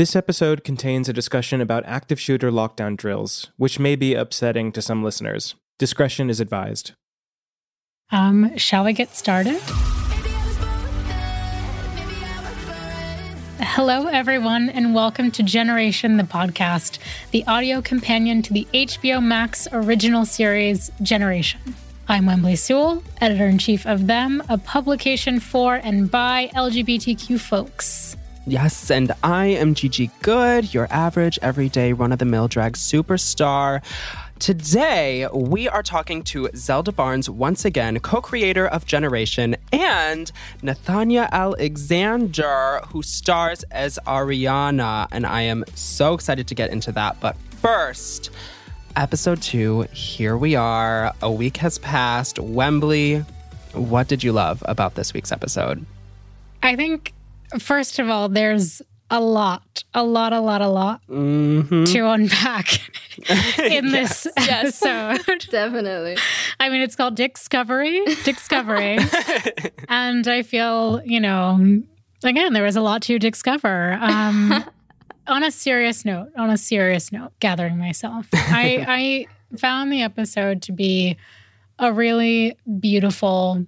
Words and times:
This 0.00 0.16
episode 0.16 0.64
contains 0.64 1.10
a 1.10 1.12
discussion 1.12 1.60
about 1.60 1.84
active 1.84 2.18
shooter 2.18 2.50
lockdown 2.50 2.96
drills, 2.96 3.50
which 3.58 3.78
may 3.78 3.96
be 3.96 4.14
upsetting 4.14 4.72
to 4.72 4.80
some 4.80 5.04
listeners. 5.04 5.56
Discretion 5.78 6.30
is 6.30 6.40
advised. 6.40 6.92
Um, 8.10 8.56
shall 8.56 8.82
we 8.82 8.94
get 8.94 9.14
started? 9.14 9.60
Hello, 13.60 14.06
everyone, 14.06 14.70
and 14.70 14.94
welcome 14.94 15.30
to 15.32 15.42
Generation 15.42 16.16
the 16.16 16.22
Podcast, 16.22 16.98
the 17.30 17.44
audio 17.46 17.82
companion 17.82 18.40
to 18.40 18.54
the 18.54 18.66
HBO 18.72 19.22
Max 19.22 19.68
original 19.70 20.24
series, 20.24 20.90
Generation. 21.02 21.60
I'm 22.08 22.24
Whembley 22.24 22.56
Sewell, 22.56 23.02
editor 23.20 23.48
in 23.48 23.58
chief 23.58 23.86
of 23.86 24.06
Them, 24.06 24.42
a 24.48 24.56
publication 24.56 25.40
for 25.40 25.74
and 25.74 26.10
by 26.10 26.50
LGBTQ 26.54 27.38
folks. 27.38 28.16
Yes, 28.46 28.90
and 28.90 29.12
I 29.22 29.46
am 29.46 29.74
Gigi 29.74 30.10
Goode, 30.22 30.72
your 30.72 30.88
average, 30.90 31.38
everyday, 31.42 31.92
run 31.92 32.10
of 32.10 32.18
the 32.18 32.24
mill 32.24 32.48
drag 32.48 32.72
superstar. 32.72 33.84
Today, 34.38 35.28
we 35.34 35.68
are 35.68 35.82
talking 35.82 36.22
to 36.24 36.48
Zelda 36.56 36.90
Barnz 36.90 37.28
once 37.28 37.66
again, 37.66 38.00
co 38.00 38.22
creator 38.22 38.66
of 38.66 38.86
Generation, 38.86 39.56
and 39.74 40.32
Nathanya 40.62 41.28
Alexander, 41.30 42.80
who 42.88 43.02
stars 43.02 43.62
as 43.64 43.98
Arianna. 44.06 45.06
And 45.12 45.26
I 45.26 45.42
am 45.42 45.62
so 45.74 46.14
excited 46.14 46.48
to 46.48 46.54
get 46.54 46.70
into 46.70 46.92
that. 46.92 47.20
But 47.20 47.36
first, 47.60 48.30
episode 48.96 49.42
two, 49.42 49.82
here 49.92 50.38
we 50.38 50.56
are. 50.56 51.12
A 51.20 51.30
week 51.30 51.58
has 51.58 51.78
passed. 51.78 52.38
Whembley, 52.38 53.18
what 53.74 54.08
did 54.08 54.24
you 54.24 54.32
love 54.32 54.62
about 54.66 54.94
this 54.94 55.12
week's 55.12 55.30
episode? 55.30 55.84
I 56.62 56.76
think, 56.76 57.12
first 57.58 57.98
of 57.98 58.08
all, 58.08 58.28
there's 58.28 58.82
a 59.12 59.20
lot, 59.20 59.82
a 59.92 60.04
lot, 60.04 60.32
a 60.32 60.40
lot, 60.40 60.62
a 60.62 60.68
lot 60.68 61.00
Mm-hmm. 61.08 61.84
to 61.84 62.08
unpack 62.10 62.78
in 63.58 63.90
this 63.90 64.26
episode. 64.36 65.20
Definitely. 65.50 66.16
I 66.60 66.68
mean, 66.68 66.80
it's 66.82 66.94
called 66.94 67.16
Dickscovery, 67.16 68.22
Discovery. 68.24 68.98
and 69.88 70.28
I 70.28 70.42
feel, 70.42 71.02
you 71.04 71.18
know, 71.20 71.82
again, 72.22 72.52
there 72.52 72.62
was 72.62 72.76
a 72.76 72.80
lot 72.80 73.02
to 73.02 73.18
discover. 73.18 73.98
Um, 74.00 74.64
on 75.26 75.42
a 75.42 75.50
serious 75.50 76.04
note, 76.04 76.28
on 76.36 76.50
a 76.50 76.56
serious 76.56 77.10
note, 77.12 77.32
gathering 77.40 77.78
myself, 77.78 78.26
I, 78.32 79.26
I 79.52 79.56
found 79.58 79.92
the 79.92 80.02
episode 80.02 80.62
to 80.62 80.72
be 80.72 81.16
a 81.80 81.92
really 81.92 82.56
beautiful 82.78 83.64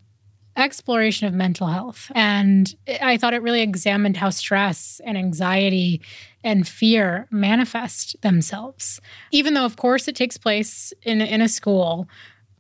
exploration 0.57 1.27
of 1.27 1.35
mental 1.35 1.67
health. 1.67 2.11
And 2.15 2.75
I 3.01 3.17
thought 3.17 3.35
it 3.35 3.43
really 3.43 3.63
examined 3.63 4.17
how 4.17 4.31
stress 4.31 5.01
and 5.05 5.17
anxiety 5.17 6.03
and 6.45 6.67
fear 6.67 7.27
manifest 7.31 8.21
themselves. 8.23 9.01
Even 9.31 9.55
though, 9.55 9.65
of 9.65 9.77
course, 9.77 10.09
it 10.09 10.17
takes 10.17 10.37
place 10.37 10.93
in, 11.03 11.21
in 11.21 11.41
a 11.41 11.49
school, 11.49 12.09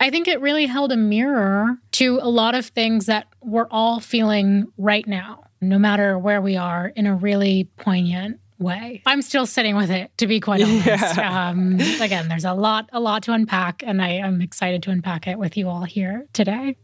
I 0.00 0.10
think 0.10 0.26
it 0.26 0.40
really 0.40 0.66
held 0.66 0.90
a 0.90 0.96
mirror 0.96 1.76
to 1.92 2.18
a 2.22 2.28
lot 2.28 2.54
of 2.54 2.66
things 2.66 3.06
that 3.06 3.26
we're 3.40 3.68
all 3.70 4.00
feeling 4.00 4.66
right 4.77 5.06
now, 5.06 5.44
no 5.60 5.78
matter 5.78 6.18
where 6.18 6.40
we 6.40 6.56
are, 6.56 6.92
in 6.96 7.06
a 7.06 7.14
really 7.14 7.70
poignant 7.77 8.40
way. 8.58 9.02
I'm 9.06 9.22
still 9.22 9.46
sitting 9.46 9.77
with 9.77 9.90
it, 9.90 10.10
to 10.18 10.27
be 10.27 10.40
quite 10.40 10.62
honest. 10.62 11.18
Um, 11.18 11.74
again, 12.00 12.28
there's 12.28 12.44
a 12.44 12.54
lot, 12.54 12.88
a 12.92 13.00
lot 13.00 13.24
to 13.24 13.32
unpack, 13.32 13.82
and 13.84 14.00
I, 14.00 14.18
I'm 14.18 14.40
excited 14.40 14.82
to 14.84 14.90
unpack 14.90 15.27
it 15.27 15.38
with 15.38 15.56
you 15.56 15.68
all 15.68 15.82
here 15.82 16.27
today. 16.32 16.77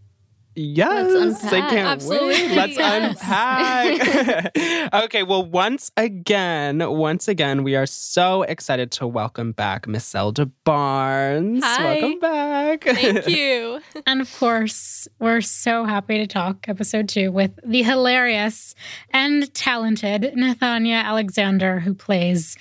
Yes, 0.61 1.45
I 1.45 1.61
can't 1.61 1.87
Absolutely, 1.87 2.49
wait. 2.49 2.57
Let's 2.57 2.77
yes. 2.77 3.17
unpack. 3.21 4.93
okay, 5.05 5.23
well, 5.23 5.45
once 5.45 5.93
again, 5.97 6.79
once 6.91 7.29
again, 7.29 7.63
we 7.63 7.77
are 7.77 7.87
so 7.87 8.43
excited 8.43 8.91
to 8.93 9.07
welcome 9.07 9.53
back 9.53 9.87
Miss 9.87 10.05
Zelda 10.05 10.51
Barnz. 10.67 11.61
Hi. 11.63 12.01
Welcome 12.01 12.19
back. 12.19 12.85
Thank 12.85 13.29
you. 13.29 13.81
And 14.07 14.21
of 14.21 14.39
course, 14.39 15.07
we're 15.19 15.41
so 15.41 15.85
happy 15.85 16.19
to 16.19 16.27
talk 16.27 16.69
episode 16.69 17.09
two 17.09 17.31
with 17.31 17.53
the 17.65 17.83
hilarious 17.83 18.75
and 19.11 19.53
talented 19.55 20.23
Nathanya 20.37 21.05
Alexander, 21.05 21.81
who 21.81 21.95
plays 21.95 22.57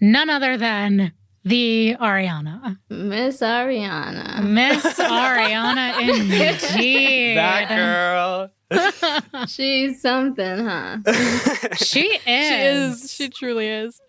none 0.00 0.30
other 0.30 0.56
than 0.56 1.12
the 1.44 1.96
Arianna. 2.00 2.78
Miss 2.88 3.40
Arianna. 3.40 4.42
Miss 4.44 4.82
Arianna, 4.98 6.00
indeed. 6.00 7.36
that 7.36 7.68
girl. 7.68 8.50
She's 9.48 10.00
something, 10.00 10.64
huh? 10.64 10.98
She 11.76 12.06
is. 12.06 12.20
She 12.26 12.34
is. 12.34 13.12
She 13.12 13.28
truly 13.28 13.68
is. 13.68 14.00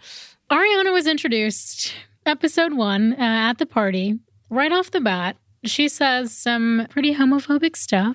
Arianna 0.49 0.91
was 0.91 1.07
introduced 1.07 1.93
episode 2.25 2.73
one 2.73 3.13
uh, 3.13 3.17
at 3.49 3.57
the 3.57 3.65
party. 3.65 4.19
Right 4.49 4.71
off 4.71 4.91
the 4.91 4.99
bat, 5.01 5.37
she 5.63 5.87
says 5.87 6.35
some 6.35 6.87
pretty 6.89 7.15
homophobic 7.15 7.75
stuff 7.77 8.13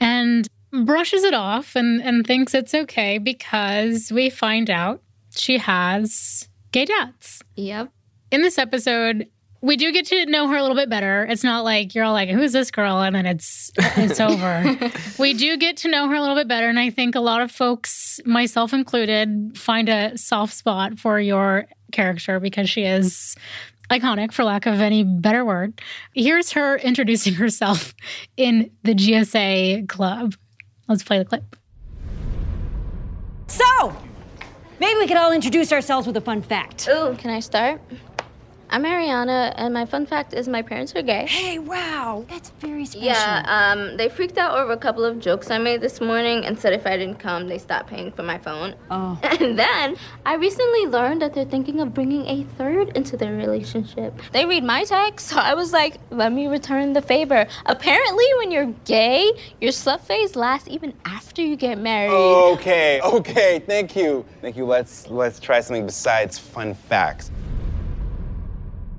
and 0.00 0.46
brushes 0.70 1.24
it 1.24 1.34
off 1.34 1.74
and, 1.74 2.00
and 2.02 2.26
thinks 2.26 2.54
it's 2.54 2.74
okay 2.74 3.18
because 3.18 4.12
we 4.12 4.30
find 4.30 4.70
out 4.70 5.02
she 5.34 5.58
has 5.58 6.48
gay 6.72 6.84
dads. 6.84 7.42
Yep. 7.56 7.90
In 8.30 8.42
this 8.42 8.58
episode, 8.58 9.28
we 9.60 9.76
do 9.76 9.90
get 9.90 10.06
to 10.06 10.26
know 10.26 10.48
her 10.48 10.56
a 10.56 10.60
little 10.60 10.76
bit 10.76 10.90
better. 10.90 11.24
It's 11.24 11.42
not 11.42 11.64
like 11.64 11.94
you're 11.94 12.04
all 12.04 12.12
like, 12.12 12.28
"Who's 12.28 12.52
this 12.52 12.70
girl?" 12.70 13.00
and 13.00 13.16
then 13.16 13.26
it's 13.26 13.70
it's 13.78 14.20
over. 14.20 14.78
we 15.18 15.34
do 15.34 15.56
get 15.56 15.78
to 15.78 15.88
know 15.88 16.08
her 16.08 16.14
a 16.14 16.20
little 16.20 16.36
bit 16.36 16.46
better, 16.46 16.68
and 16.68 16.78
I 16.78 16.90
think 16.90 17.14
a 17.14 17.20
lot 17.20 17.40
of 17.40 17.50
folks, 17.50 18.20
myself 18.24 18.72
included, 18.72 19.56
find 19.56 19.88
a 19.88 20.16
soft 20.16 20.54
spot 20.54 20.98
for 20.98 21.18
your 21.18 21.66
character 21.90 22.38
because 22.38 22.68
she 22.68 22.82
is 22.82 23.34
iconic, 23.90 24.32
for 24.32 24.44
lack 24.44 24.66
of 24.66 24.80
any 24.80 25.02
better 25.02 25.44
word. 25.44 25.80
Here's 26.14 26.52
her 26.52 26.76
introducing 26.76 27.34
herself 27.42 27.94
in 28.36 28.70
the 28.82 28.94
GSA 28.94 29.88
club. 29.88 30.34
Let's 30.86 31.02
play 31.02 31.18
the 31.18 31.24
clip. 31.24 31.56
So, 33.46 33.96
maybe 34.78 34.98
we 34.98 35.06
could 35.06 35.16
all 35.16 35.32
introduce 35.32 35.72
ourselves 35.72 36.06
with 36.06 36.16
a 36.18 36.20
fun 36.20 36.42
fact. 36.42 36.86
Ooh, 36.88 37.16
can 37.18 37.30
I 37.30 37.40
start? 37.40 37.80
I'm 38.70 38.84
Arianna, 38.84 39.54
and 39.56 39.72
my 39.72 39.86
fun 39.86 40.04
fact 40.04 40.34
is 40.34 40.46
my 40.46 40.60
parents 40.60 40.94
are 40.94 41.00
gay. 41.00 41.24
Hey, 41.26 41.58
wow, 41.58 42.26
that's 42.28 42.50
very 42.60 42.84
special. 42.84 43.06
Yeah, 43.06 43.42
um, 43.46 43.96
they 43.96 44.10
freaked 44.10 44.36
out 44.36 44.58
over 44.58 44.72
a 44.72 44.76
couple 44.76 45.06
of 45.06 45.18
jokes 45.20 45.50
I 45.50 45.56
made 45.56 45.80
this 45.80 46.02
morning 46.02 46.44
and 46.44 46.58
said 46.58 46.74
if 46.74 46.86
I 46.86 46.98
didn't 46.98 47.18
come, 47.18 47.48
they 47.48 47.56
stopped 47.56 47.88
paying 47.88 48.12
for 48.12 48.22
my 48.22 48.36
phone. 48.36 48.74
Oh. 48.90 49.18
And 49.38 49.56
then 49.58 49.96
I 50.26 50.34
recently 50.34 50.86
learned 50.86 51.22
that 51.22 51.32
they're 51.32 51.44
thinking 51.44 51.80
of 51.80 51.94
bringing 51.94 52.26
a 52.26 52.44
third 52.58 52.88
into 52.96 53.16
their 53.16 53.34
relationship. 53.34 54.20
They 54.32 54.44
read 54.44 54.64
my 54.64 54.84
text, 54.84 55.28
so 55.28 55.36
I 55.36 55.54
was 55.54 55.72
like, 55.72 55.96
let 56.10 56.32
me 56.32 56.48
return 56.48 56.92
the 56.92 57.00
favor. 57.00 57.46
Apparently, 57.66 58.24
when 58.38 58.50
you're 58.50 58.74
gay, 58.84 59.32
your 59.60 59.70
slut 59.70 60.00
phase 60.00 60.36
lasts 60.36 60.68
even 60.68 60.92
after 61.04 61.40
you 61.40 61.56
get 61.56 61.78
married. 61.78 62.10
Okay, 62.10 63.00
okay, 63.02 63.60
thank 63.60 63.96
you. 63.96 64.24
Thank 64.42 64.56
you. 64.56 64.66
Let's 64.66 65.08
let's 65.08 65.38
try 65.40 65.60
something 65.60 65.86
besides 65.86 66.38
fun 66.38 66.74
facts. 66.74 67.30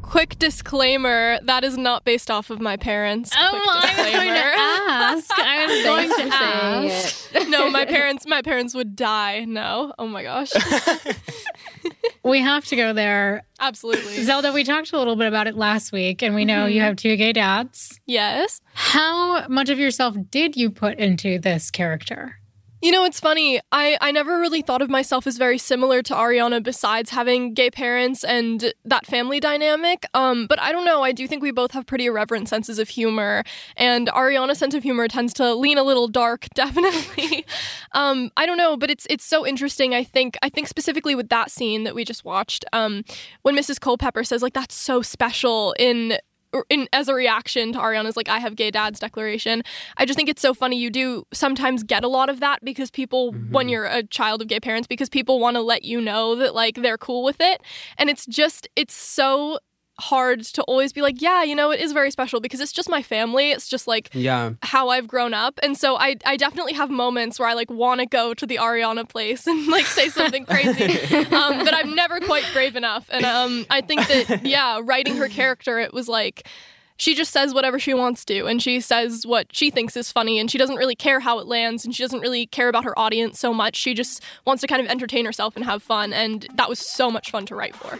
Quick 0.09 0.39
disclaimer 0.39 1.39
that 1.43 1.63
is 1.63 1.77
not 1.77 2.03
based 2.03 2.31
off 2.31 2.49
of 2.49 2.59
my 2.59 2.77
parents. 2.77 3.31
Oh, 3.37 3.49
Quick 3.51 3.61
I 3.67 3.75
was 3.75 3.95
going 3.95 4.27
to 4.27 4.33
disclaimer. 4.33 4.53
ask. 4.89 5.31
I 5.39 5.65
was 5.65 5.83
going 5.85 6.29
to 6.29 6.35
ask. 6.35 7.49
no, 7.49 7.69
my 7.69 7.85
parents 7.85 8.25
my 8.25 8.41
parents 8.41 8.73
would 8.73 8.95
die. 8.95 9.45
No. 9.45 9.93
Oh 9.99 10.07
my 10.07 10.23
gosh. 10.23 10.51
We 12.23 12.41
have 12.41 12.65
to 12.65 12.75
go 12.75 12.93
there. 12.93 13.43
Absolutely. 13.59 14.23
Zelda, 14.23 14.51
we 14.51 14.63
talked 14.63 14.91
a 14.91 14.97
little 14.97 15.15
bit 15.15 15.27
about 15.27 15.47
it 15.47 15.55
last 15.55 15.91
week, 15.91 16.21
and 16.21 16.35
we 16.35 16.43
know 16.43 16.65
you 16.65 16.79
mm-hmm. 16.79 16.85
have 16.87 16.95
two 16.97 17.15
gay 17.15 17.31
dads. 17.31 17.99
Yes. 18.05 18.61
How 18.73 19.47
much 19.47 19.69
of 19.69 19.79
yourself 19.79 20.15
did 20.29 20.55
you 20.55 20.69
put 20.69 20.99
into 20.99 21.39
this 21.39 21.71
character? 21.71 22.39
You 22.81 22.91
know, 22.91 23.03
it's 23.03 23.19
funny. 23.19 23.59
I, 23.73 23.97
I 23.99 24.11
never 24.13 24.39
really 24.39 24.61
thought 24.61 24.81
of 24.81 24.89
myself 24.89 25.27
as 25.27 25.37
very 25.37 25.57
similar 25.57 26.01
to 26.03 26.13
Arianna 26.13 26.63
besides 26.63 27.09
having 27.09 27.53
gay 27.53 27.69
parents 27.69 28.23
and 28.23 28.73
that 28.85 29.05
family 29.05 29.41
dynamic. 29.41 30.05
Um, 30.13 30.47
but 30.47 30.61
I 30.61 30.71
don't 30.71 30.85
know. 30.85 31.03
I 31.03 31.11
do 31.11 31.27
think 31.27 31.43
we 31.43 31.51
both 31.51 31.71
have 31.71 31.85
pretty 31.85 32.05
irreverent 32.05 32.47
senses 32.47 32.79
of 32.79 32.87
humor. 32.87 33.43
And 33.75 34.07
Arianna's 34.07 34.59
sense 34.59 34.73
of 34.73 34.83
humor 34.83 35.09
tends 35.09 35.33
to 35.33 35.53
lean 35.55 35.77
a 35.77 35.83
little 35.83 36.07
dark, 36.07 36.47
definitely. 36.55 37.45
um, 37.91 38.31
I 38.37 38.45
don't 38.45 38.57
know, 38.57 38.77
but 38.77 38.89
it's 38.89 39.05
it's 39.09 39.25
so 39.25 39.45
interesting. 39.45 39.93
I 39.93 40.05
think 40.05 40.37
I 40.41 40.47
think 40.47 40.69
specifically 40.69 41.15
with 41.15 41.27
that 41.29 41.51
scene 41.51 41.83
that 41.83 41.95
we 41.95 42.05
just 42.05 42.23
watched, 42.23 42.63
um, 42.71 43.03
when 43.41 43.57
Mrs. 43.57 43.81
Culpepper 43.81 44.23
says, 44.23 44.41
like, 44.41 44.53
that's 44.53 44.75
so 44.75 45.01
special 45.01 45.75
in 45.77 46.17
in 46.69 46.87
as 46.93 47.07
a 47.07 47.13
reaction 47.13 47.73
to 47.73 47.79
Arianna's 47.79 48.17
like 48.17 48.29
I 48.29 48.39
have 48.39 48.55
gay 48.55 48.71
dads 48.71 48.99
declaration. 48.99 49.63
I 49.97 50.05
just 50.05 50.17
think 50.17 50.29
it's 50.29 50.41
so 50.41 50.53
funny 50.53 50.77
you 50.77 50.89
do 50.89 51.25
sometimes 51.31 51.83
get 51.83 52.03
a 52.03 52.07
lot 52.07 52.29
of 52.29 52.39
that 52.39 52.63
because 52.63 52.89
people 52.91 53.31
when 53.31 53.65
mm-hmm. 53.65 53.69
you're 53.69 53.85
a 53.85 54.03
child 54.03 54.41
of 54.41 54.47
gay 54.47 54.59
parents 54.59 54.87
because 54.87 55.09
people 55.09 55.39
want 55.39 55.55
to 55.55 55.61
let 55.61 55.83
you 55.83 56.01
know 56.01 56.35
that 56.35 56.55
like 56.55 56.75
they're 56.75 56.97
cool 56.97 57.23
with 57.23 57.37
it 57.39 57.61
and 57.97 58.09
it's 58.09 58.25
just 58.25 58.67
it's 58.75 58.93
so 58.93 59.59
hard 59.99 60.43
to 60.43 60.63
always 60.63 60.91
be 60.93 61.01
like, 61.01 61.21
yeah, 61.21 61.43
you 61.43 61.55
know, 61.55 61.71
it 61.71 61.79
is 61.79 61.91
very 61.91 62.09
special 62.11 62.39
because 62.39 62.59
it's 62.59 62.71
just 62.71 62.89
my 62.89 63.01
family. 63.01 63.51
It's 63.51 63.67
just 63.67 63.87
like 63.87 64.09
Yeah. 64.13 64.53
how 64.63 64.89
I've 64.89 65.07
grown 65.07 65.33
up. 65.33 65.59
And 65.61 65.77
so 65.77 65.97
I, 65.97 66.15
I 66.25 66.37
definitely 66.37 66.73
have 66.73 66.89
moments 66.89 67.39
where 67.39 67.47
I 67.47 67.53
like 67.53 67.69
want 67.69 67.99
to 67.99 68.05
go 68.05 68.33
to 68.33 68.45
the 68.45 68.55
Arianna 68.57 69.07
place 69.07 69.45
and 69.47 69.67
like 69.67 69.85
say 69.85 70.09
something 70.09 70.45
crazy. 70.45 71.15
um, 71.35 71.63
but 71.65 71.73
I'm 71.73 71.93
never 71.95 72.19
quite 72.19 72.45
brave 72.53 72.75
enough. 72.75 73.09
And 73.11 73.25
um, 73.25 73.65
I 73.69 73.81
think 73.81 74.07
that, 74.07 74.45
yeah, 74.45 74.79
writing 74.83 75.15
her 75.17 75.27
character, 75.27 75.79
it 75.79 75.93
was 75.93 76.07
like, 76.07 76.47
she 76.97 77.15
just 77.15 77.31
says 77.31 77.53
whatever 77.53 77.79
she 77.79 77.93
wants 77.93 78.25
to 78.25 78.45
and 78.45 78.61
she 78.61 78.81
says 78.81 79.25
what 79.25 79.47
she 79.55 79.69
thinks 79.69 79.95
is 79.95 80.11
funny 80.11 80.37
and 80.37 80.51
she 80.51 80.57
doesn't 80.57 80.75
really 80.75 80.95
care 80.95 81.21
how 81.21 81.39
it 81.39 81.47
lands 81.47 81.85
and 81.85 81.95
she 81.95 82.03
doesn't 82.03 82.19
really 82.19 82.45
care 82.47 82.67
about 82.67 82.83
her 82.83 82.97
audience 82.99 83.39
so 83.39 83.53
much. 83.53 83.77
She 83.77 83.93
just 83.93 84.21
wants 84.45 84.59
to 84.61 84.67
kind 84.67 84.81
of 84.81 84.87
entertain 84.89 85.23
herself 85.25 85.55
and 85.55 85.63
have 85.63 85.81
fun. 85.81 86.11
And 86.11 86.45
that 86.55 86.67
was 86.67 86.79
so 86.79 87.09
much 87.09 87.31
fun 87.31 87.45
to 87.45 87.55
write 87.55 87.73
for. 87.75 87.97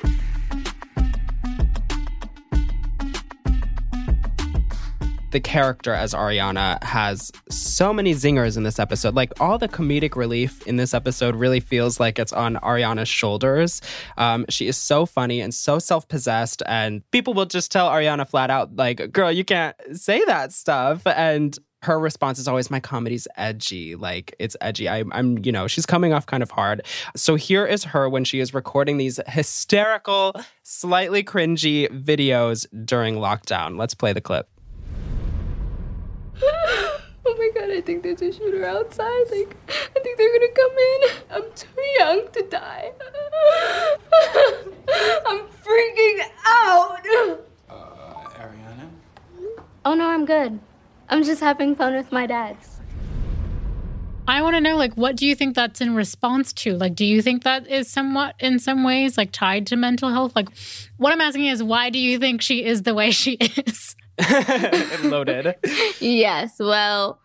The 5.32 5.40
character 5.40 5.94
as 5.94 6.14
Arianna 6.14 6.84
has 6.84 7.32
so 7.50 7.94
many 7.94 8.14
zingers 8.16 8.58
in 8.58 8.64
this 8.64 8.80
episode. 8.80 9.14
Like 9.14 9.40
all 9.40 9.58
the 9.58 9.68
comedic 9.68 10.16
relief 10.16 10.66
in 10.66 10.78
this 10.78 10.94
episode 10.94 11.36
really 11.36 11.60
feels 11.60 12.00
like 12.00 12.18
it's 12.18 12.34
on 12.34 12.56
Arianna's 12.56 13.10
shoulders. 13.10 13.82
Um, 14.18 14.46
she 14.50 14.68
is 14.68 14.76
so 14.76 15.06
funny 15.06 15.40
and 15.42 15.54
so 15.54 15.78
self 15.78 16.08
possessed, 16.08 16.64
and 16.66 17.10
people 17.12 17.34
will 17.34 17.46
just 17.46 17.72
tell 17.72 17.90
Arianna 17.90 18.28
flat 18.28 18.50
out, 18.50 18.76
like, 18.76 19.12
girl, 19.12 19.32
you 19.32 19.44
can't 19.46 19.76
say 19.94 20.24
that 20.26 20.52
stuff. 20.52 21.06
And 21.06 21.58
her 21.82 22.00
response 22.00 22.40
is 22.40 22.48
always 22.48 22.70
my 22.70 22.80
comedy's 22.80 23.28
edgy 23.38 23.96
like 23.96 24.36
it's 24.38 24.58
edgy 24.60 24.90
I, 24.90 25.04
i'm 25.12 25.38
you 25.46 25.52
know 25.52 25.68
she's 25.68 25.86
coming 25.86 26.12
off 26.12 26.26
kind 26.26 26.44
of 26.44 26.52
hard 26.52 26.86
so 27.16 27.36
here 27.36 27.66
is 27.66 27.86
her 27.86 28.10
when 28.10 28.26
she 28.26 28.42
is 28.42 28.54
recording 28.54 28.98
these 28.98 29.20
hysterical 29.28 30.36
slightly 30.64 31.24
cringy 31.24 31.88
videos 31.90 32.66
during 32.86 33.16
lockdown 33.16 33.78
let's 33.78 33.94
play 33.94 34.12
the 34.12 34.22
clip 34.22 34.50
oh 36.42 37.02
my 37.26 37.50
god, 37.54 37.70
I 37.70 37.82
think 37.82 38.04
there's 38.04 38.22
a 38.22 38.32
shooter 38.32 38.66
outside. 38.66 39.26
Like, 39.32 39.56
I 39.70 40.00
think 40.00 40.18
they're 40.18 40.34
gonna 40.34 40.54
come 40.56 40.78
in. 40.78 41.02
I'm 41.32 41.52
too 41.56 41.82
young 41.98 42.28
to 42.32 42.44
die. 42.44 42.92
I'm 45.26 45.42
freaking 45.64 46.20
out. 46.46 47.06
Uh, 47.70 47.76
Arianna? 48.40 48.90
Oh 49.86 49.94
no, 49.94 50.08
I'm 50.08 50.26
good. 50.26 50.60
I'm 51.10 51.24
just 51.24 51.42
having 51.42 51.76
fun 51.76 51.96
with 51.96 52.12
my 52.12 52.26
dads. 52.26 52.80
I 54.28 54.44
want 54.44 54.56
to 54.56 54.62
know, 54.62 54.78
like, 54.78 54.94
what 54.94 55.16
do 55.16 55.26
you 55.26 55.34
think 55.34 55.56
that's 55.56 55.82
in 55.82 55.96
response 55.96 56.54
to? 56.54 56.78
Like, 56.78 56.94
do 56.94 57.04
you 57.04 57.20
think 57.24 57.44
that 57.46 57.66
is 57.68 57.90
somewhat, 57.90 58.36
in 58.40 58.60
some 58.60 58.84
ways, 58.84 59.18
like 59.18 59.32
tied 59.32 59.66
to 59.68 59.76
mental 59.76 60.10
health? 60.10 60.36
Like, 60.36 60.50
what 60.98 61.12
I'm 61.12 61.20
asking 61.20 61.48
is, 61.48 61.64
why 61.64 61.90
do 61.90 61.98
you 61.98 62.20
think 62.20 62.44
she 62.44 62.64
is 62.64 62.84
the 62.84 62.94
way 62.94 63.10
she 63.10 63.32
is? 63.34 63.96
loaded 65.04 65.56
Yes, 66.00 66.56
well, 66.60 67.20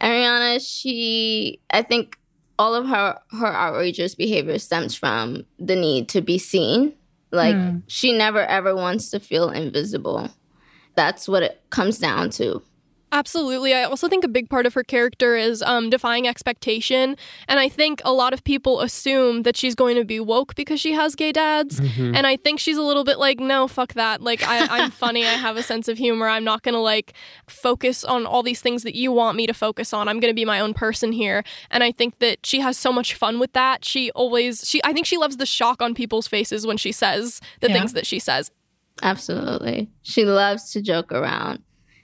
Arianna, 0.00 0.60
she, 0.66 1.60
I 1.70 1.82
think 1.82 2.18
all 2.58 2.74
of 2.74 2.86
her 2.86 3.18
her 3.32 3.46
outrageous 3.54 4.14
behavior 4.14 4.58
stems 4.58 4.94
from 4.94 5.44
the 5.58 5.76
need 5.76 6.08
to 6.10 6.20
be 6.20 6.38
seen. 6.38 6.94
Like 7.32 7.54
Hmm. 7.56 7.78
she 7.86 8.16
never 8.16 8.40
ever 8.40 8.74
wants 8.74 9.10
to 9.10 9.20
feel 9.20 9.50
invisible. 9.50 10.30
That's 10.94 11.28
what 11.28 11.42
it 11.42 11.62
comes 11.70 11.98
down 11.98 12.30
to. 12.30 12.62
Absolutely. 13.12 13.72
I 13.72 13.84
also 13.84 14.08
think 14.08 14.24
a 14.24 14.28
big 14.28 14.50
part 14.50 14.66
of 14.66 14.74
her 14.74 14.82
character 14.82 15.36
is 15.36 15.62
um, 15.62 15.90
defying 15.90 16.26
expectation. 16.26 17.16
And 17.46 17.60
I 17.60 17.68
think 17.68 18.02
a 18.04 18.12
lot 18.12 18.32
of 18.32 18.42
people 18.42 18.80
assume 18.80 19.42
that 19.44 19.56
she's 19.56 19.74
going 19.76 19.96
to 19.96 20.04
be 20.04 20.18
woke 20.18 20.54
because 20.56 20.80
she 20.80 20.92
has 20.92 21.14
gay 21.14 21.30
dads. 21.30 21.78
And 21.98 22.26
I 22.26 22.36
think 22.36 22.58
she's 22.58 22.76
a 22.76 22.82
little 22.82 23.04
bit 23.04 23.18
like, 23.18 23.38
no, 23.38 23.68
fuck 23.68 23.94
that. 23.94 24.22
Like, 24.22 24.42
I, 24.42 24.66
I'm 24.82 24.90
funny. 24.90 25.24
I 25.24 25.30
have 25.34 25.56
a 25.56 25.62
sense 25.62 25.86
of 25.88 25.98
humor. 25.98 26.26
I'm 26.28 26.42
not 26.44 26.62
going 26.62 26.74
to 26.74 26.80
like 26.80 27.14
focus 27.46 28.02
on 28.04 28.26
all 28.26 28.42
these 28.42 28.60
things 28.60 28.82
that 28.82 28.96
you 28.96 29.12
want 29.12 29.36
me 29.36 29.46
to 29.46 29.54
focus 29.54 29.92
on. 29.92 30.08
I'm 30.08 30.18
going 30.18 30.30
to 30.32 30.34
be 30.36 30.44
my 30.44 30.58
own 30.60 30.74
person 30.74 31.12
here. 31.12 31.44
And 31.70 31.84
I 31.84 31.92
think 31.92 32.18
that 32.18 32.44
she 32.44 32.58
has 32.60 32.76
so 32.76 32.92
much 32.92 33.14
fun 33.14 33.38
with 33.38 33.52
that. 33.52 33.84
She 33.84 34.10
always, 34.12 34.68
she, 34.68 34.80
I 34.84 34.92
think 34.92 35.06
she 35.06 35.16
loves 35.16 35.36
the 35.36 35.46
shock 35.46 35.80
on 35.80 35.94
people's 35.94 36.26
faces 36.26 36.66
when 36.66 36.76
she 36.76 36.90
says 36.92 37.40
the 37.60 37.68
Yeah. 37.68 37.74
things 37.74 37.92
that 37.92 38.04
she 38.06 38.18
says. 38.18 38.50
Absolutely. 39.00 39.90
She 40.02 40.24
loves 40.24 40.72
to 40.72 40.82
joke 40.82 41.12
around. 41.12 41.62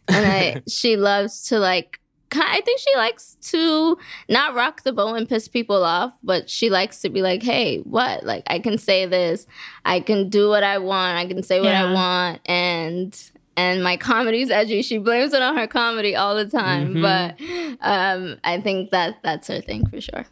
And 0.08 0.26
I 0.26 0.62
she 0.68 0.96
loves 0.96 1.44
to 1.48 1.58
like 1.58 2.00
I 2.34 2.60
think 2.62 2.80
she 2.80 2.94
likes 2.96 3.36
to 3.42 3.98
not 4.28 4.54
rock 4.54 4.82
the 4.82 4.92
boat 4.92 5.14
and 5.14 5.28
piss 5.28 5.48
people 5.48 5.84
off, 5.84 6.16
but 6.22 6.48
she 6.48 6.70
likes 6.70 7.00
to 7.02 7.10
be 7.10 7.22
like, 7.22 7.42
"Hey, 7.42 7.78
what? 7.80 8.24
Like 8.24 8.44
I 8.46 8.58
can 8.58 8.78
say 8.78 9.06
this. 9.06 9.46
I 9.84 10.00
can 10.00 10.28
do 10.28 10.48
what 10.48 10.64
I 10.64 10.78
want. 10.78 11.18
I 11.18 11.26
can 11.26 11.42
say 11.42 11.60
what 11.60 11.74
I 11.74 11.92
want." 11.92 12.40
And 12.46 13.30
and 13.56 13.82
my 13.82 13.96
comedy's 13.96 14.50
edgy. 14.50 14.82
She 14.82 14.98
blames 14.98 15.34
it 15.34 15.42
on 15.42 15.56
her 15.56 15.66
comedy 15.66 16.16
all 16.16 16.34
the 16.34 16.46
time, 16.46 17.02
but 17.02 17.38
um 17.80 18.38
I 18.44 18.60
think 18.62 18.90
that 18.90 19.16
that's 19.22 19.48
her 19.48 19.60
thing 19.60 19.86
for 19.86 20.00
sure. 20.00 20.24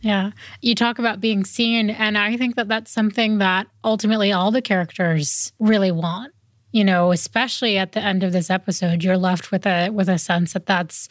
Yeah. 0.00 0.30
You 0.62 0.74
talk 0.76 1.00
about 1.00 1.20
being 1.20 1.44
seen, 1.44 1.90
and 1.90 2.16
I 2.16 2.36
think 2.36 2.54
that 2.54 2.68
that's 2.68 2.92
something 2.92 3.38
that 3.38 3.66
ultimately 3.82 4.32
all 4.32 4.50
the 4.50 4.62
characters 4.62 5.52
really 5.58 5.90
want. 5.90 6.32
You 6.72 6.84
know, 6.84 7.12
especially 7.12 7.78
at 7.78 7.92
the 7.92 8.00
end 8.00 8.22
of 8.22 8.32
this 8.32 8.50
episode, 8.50 9.02
you're 9.02 9.16
left 9.16 9.50
with 9.50 9.66
a 9.66 9.90
with 9.90 10.08
a 10.08 10.18
sense 10.18 10.52
that 10.52 10.66
that's 10.66 11.08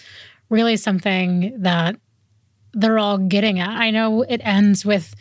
really 0.50 0.78
something 0.78 1.54
that 1.58 1.98
they're 2.74 3.00
all 3.00 3.18
getting 3.18 3.60
at. 3.60 3.70
I 3.70 3.90
know 3.92 4.22
it 4.22 4.42
ends 4.44 4.86
with, 4.86 5.16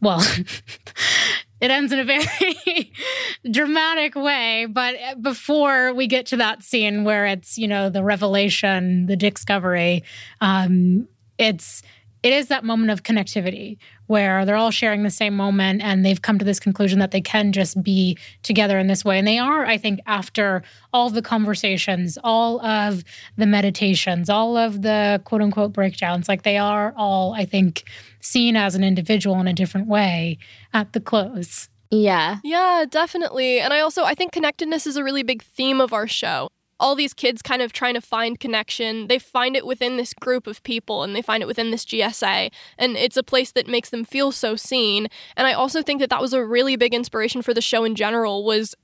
well, 0.00 0.20
it 1.60 1.70
ends 1.70 1.92
in 1.92 2.00
a 2.00 2.04
very 2.04 2.92
dramatic 3.50 4.14
way, 4.14 4.66
but 4.68 5.22
before 5.22 5.94
we 5.94 6.06
get 6.06 6.26
to 6.26 6.36
that 6.38 6.62
scene 6.62 7.04
where 7.04 7.26
it's 7.26 7.56
you 7.56 7.68
know 7.68 7.88
the 7.88 8.02
revelation, 8.02 9.06
the 9.06 9.16
discovery, 9.16 10.02
um, 10.40 11.08
it's 11.38 11.82
it 12.22 12.32
is 12.32 12.48
that 12.48 12.64
moment 12.64 12.90
of 12.90 13.02
connectivity 13.02 13.78
where 14.06 14.44
they're 14.44 14.56
all 14.56 14.70
sharing 14.70 15.02
the 15.02 15.10
same 15.10 15.36
moment 15.36 15.82
and 15.82 16.04
they've 16.04 16.22
come 16.22 16.38
to 16.38 16.44
this 16.44 16.58
conclusion 16.58 16.98
that 16.98 17.10
they 17.10 17.20
can 17.20 17.52
just 17.52 17.82
be 17.82 18.16
together 18.42 18.78
in 18.78 18.86
this 18.86 19.04
way. 19.04 19.18
And 19.18 19.26
they 19.26 19.38
are, 19.38 19.66
I 19.66 19.76
think, 19.76 20.00
after 20.06 20.62
all 20.92 21.10
the 21.10 21.22
conversations, 21.22 22.18
all 22.24 22.64
of 22.64 23.04
the 23.36 23.46
meditations, 23.46 24.30
all 24.30 24.56
of 24.56 24.82
the 24.82 25.20
quote 25.24 25.42
unquote 25.42 25.72
breakdowns, 25.72 26.28
like 26.28 26.42
they 26.42 26.58
are 26.58 26.94
all, 26.96 27.34
I 27.34 27.44
think, 27.44 27.84
seen 28.20 28.56
as 28.56 28.74
an 28.74 28.82
individual 28.82 29.38
in 29.40 29.46
a 29.46 29.52
different 29.52 29.86
way 29.86 30.38
at 30.72 30.92
the 30.92 31.00
close. 31.00 31.68
Yeah. 31.90 32.38
Yeah, 32.42 32.84
definitely. 32.88 33.60
And 33.60 33.72
I 33.72 33.80
also 33.80 34.04
I 34.04 34.14
think 34.14 34.32
connectedness 34.32 34.86
is 34.86 34.96
a 34.96 35.04
really 35.04 35.22
big 35.22 35.42
theme 35.42 35.80
of 35.80 35.92
our 35.92 36.08
show. 36.08 36.48
All 36.78 36.94
these 36.94 37.14
kids 37.14 37.42
kind 37.42 37.62
of 37.62 37.72
trying 37.72 37.94
to 37.94 38.00
find 38.00 38.38
connection. 38.38 39.08
They 39.08 39.18
find 39.18 39.56
it 39.56 39.66
within 39.66 39.96
this 39.96 40.12
group 40.12 40.46
of 40.46 40.62
people 40.62 41.02
and 41.02 41.16
they 41.16 41.22
find 41.22 41.42
it 41.42 41.46
within 41.46 41.70
this 41.70 41.84
GSA. 41.84 42.52
And 42.78 42.96
it's 42.96 43.16
a 43.16 43.22
place 43.22 43.52
that 43.52 43.66
makes 43.66 43.90
them 43.90 44.04
feel 44.04 44.32
so 44.32 44.56
seen. 44.56 45.08
And 45.36 45.46
I 45.46 45.52
also 45.52 45.82
think 45.82 46.00
that 46.00 46.10
that 46.10 46.20
was 46.20 46.32
a 46.32 46.44
really 46.44 46.76
big 46.76 46.92
inspiration 46.94 47.42
for 47.42 47.54
the 47.54 47.62
show 47.62 47.84
in 47.84 47.94
general 47.94 48.44
was 48.44 48.74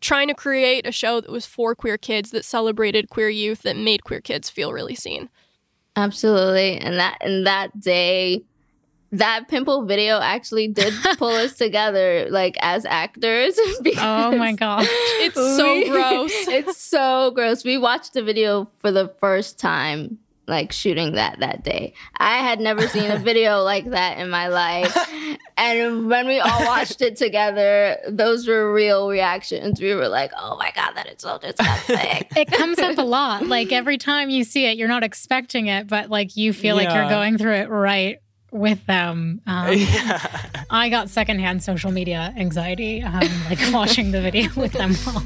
trying 0.00 0.28
to 0.28 0.34
create 0.34 0.86
a 0.86 0.92
show 0.92 1.20
that 1.20 1.30
was 1.30 1.46
for 1.46 1.74
queer 1.74 1.98
kids 1.98 2.30
that 2.30 2.44
celebrated 2.44 3.10
queer 3.10 3.28
youth 3.28 3.62
that 3.62 3.76
made 3.76 4.04
queer 4.04 4.20
kids 4.20 4.50
feel 4.50 4.72
really 4.72 4.94
seen. 4.94 5.28
Absolutely. 5.96 6.78
And 6.78 6.98
that 6.98 7.18
and 7.20 7.46
that 7.46 7.78
day 7.80 8.42
that 9.12 9.46
pimple 9.48 9.84
video 9.84 10.18
actually 10.20 10.68
did 10.68 10.92
pull 11.18 11.28
us 11.28 11.54
together 11.56 12.26
like 12.30 12.56
as 12.60 12.84
actors. 12.84 13.58
Oh 13.98 14.36
my 14.36 14.52
because 14.52 14.58
gosh. 14.58 14.86
It's 15.20 15.34
so 15.34 15.74
we- 15.74 15.88
gross. 15.88 16.32
It's 16.48 16.78
so 16.78 17.30
gross. 17.32 17.64
We 17.64 17.78
watched 17.78 18.14
the 18.14 18.22
video 18.22 18.68
for 18.78 18.90
the 18.90 19.08
first 19.20 19.58
time 19.58 20.18
like 20.48 20.72
shooting 20.72 21.14
that 21.14 21.38
that 21.40 21.62
day. 21.62 21.94
I 22.16 22.38
had 22.38 22.58
never 22.58 22.86
seen 22.88 23.10
a 23.10 23.18
video 23.18 23.62
like 23.62 23.90
that 23.90 24.18
in 24.18 24.28
my 24.28 24.48
life. 24.48 24.96
And 25.56 26.08
when 26.08 26.26
we 26.26 26.40
all 26.40 26.64
watched 26.64 27.00
it 27.00 27.16
together, 27.16 27.98
those 28.08 28.48
were 28.48 28.72
real 28.72 29.08
reactions. 29.08 29.80
We 29.80 29.94
were 29.94 30.08
like, 30.08 30.32
"Oh 30.36 30.56
my 30.56 30.72
god, 30.74 30.92
that 30.96 31.06
is 31.06 31.22
so 31.22 31.38
disgusting." 31.38 32.26
It 32.36 32.50
comes 32.50 32.78
up 32.80 32.98
a 32.98 33.02
lot. 33.02 33.46
Like 33.46 33.72
every 33.72 33.98
time 33.98 34.30
you 34.30 34.42
see 34.42 34.66
it, 34.66 34.76
you're 34.76 34.88
not 34.88 35.04
expecting 35.04 35.66
it, 35.68 35.86
but 35.86 36.10
like 36.10 36.36
you 36.36 36.52
feel 36.52 36.74
like 36.76 36.92
you're 36.92 37.08
going 37.08 37.38
through 37.38 37.54
it 37.54 37.70
right 37.70 38.18
with 38.52 38.84
them. 38.86 39.40
Um, 39.46 39.72
yeah. 39.76 40.40
I 40.70 40.88
got 40.88 41.08
secondhand 41.08 41.62
social 41.62 41.90
media 41.90 42.32
anxiety, 42.36 43.02
um, 43.02 43.28
like 43.48 43.58
watching 43.72 44.12
the 44.12 44.20
video 44.20 44.48
with 44.56 44.72
them 44.72 44.94
all. 45.06 45.22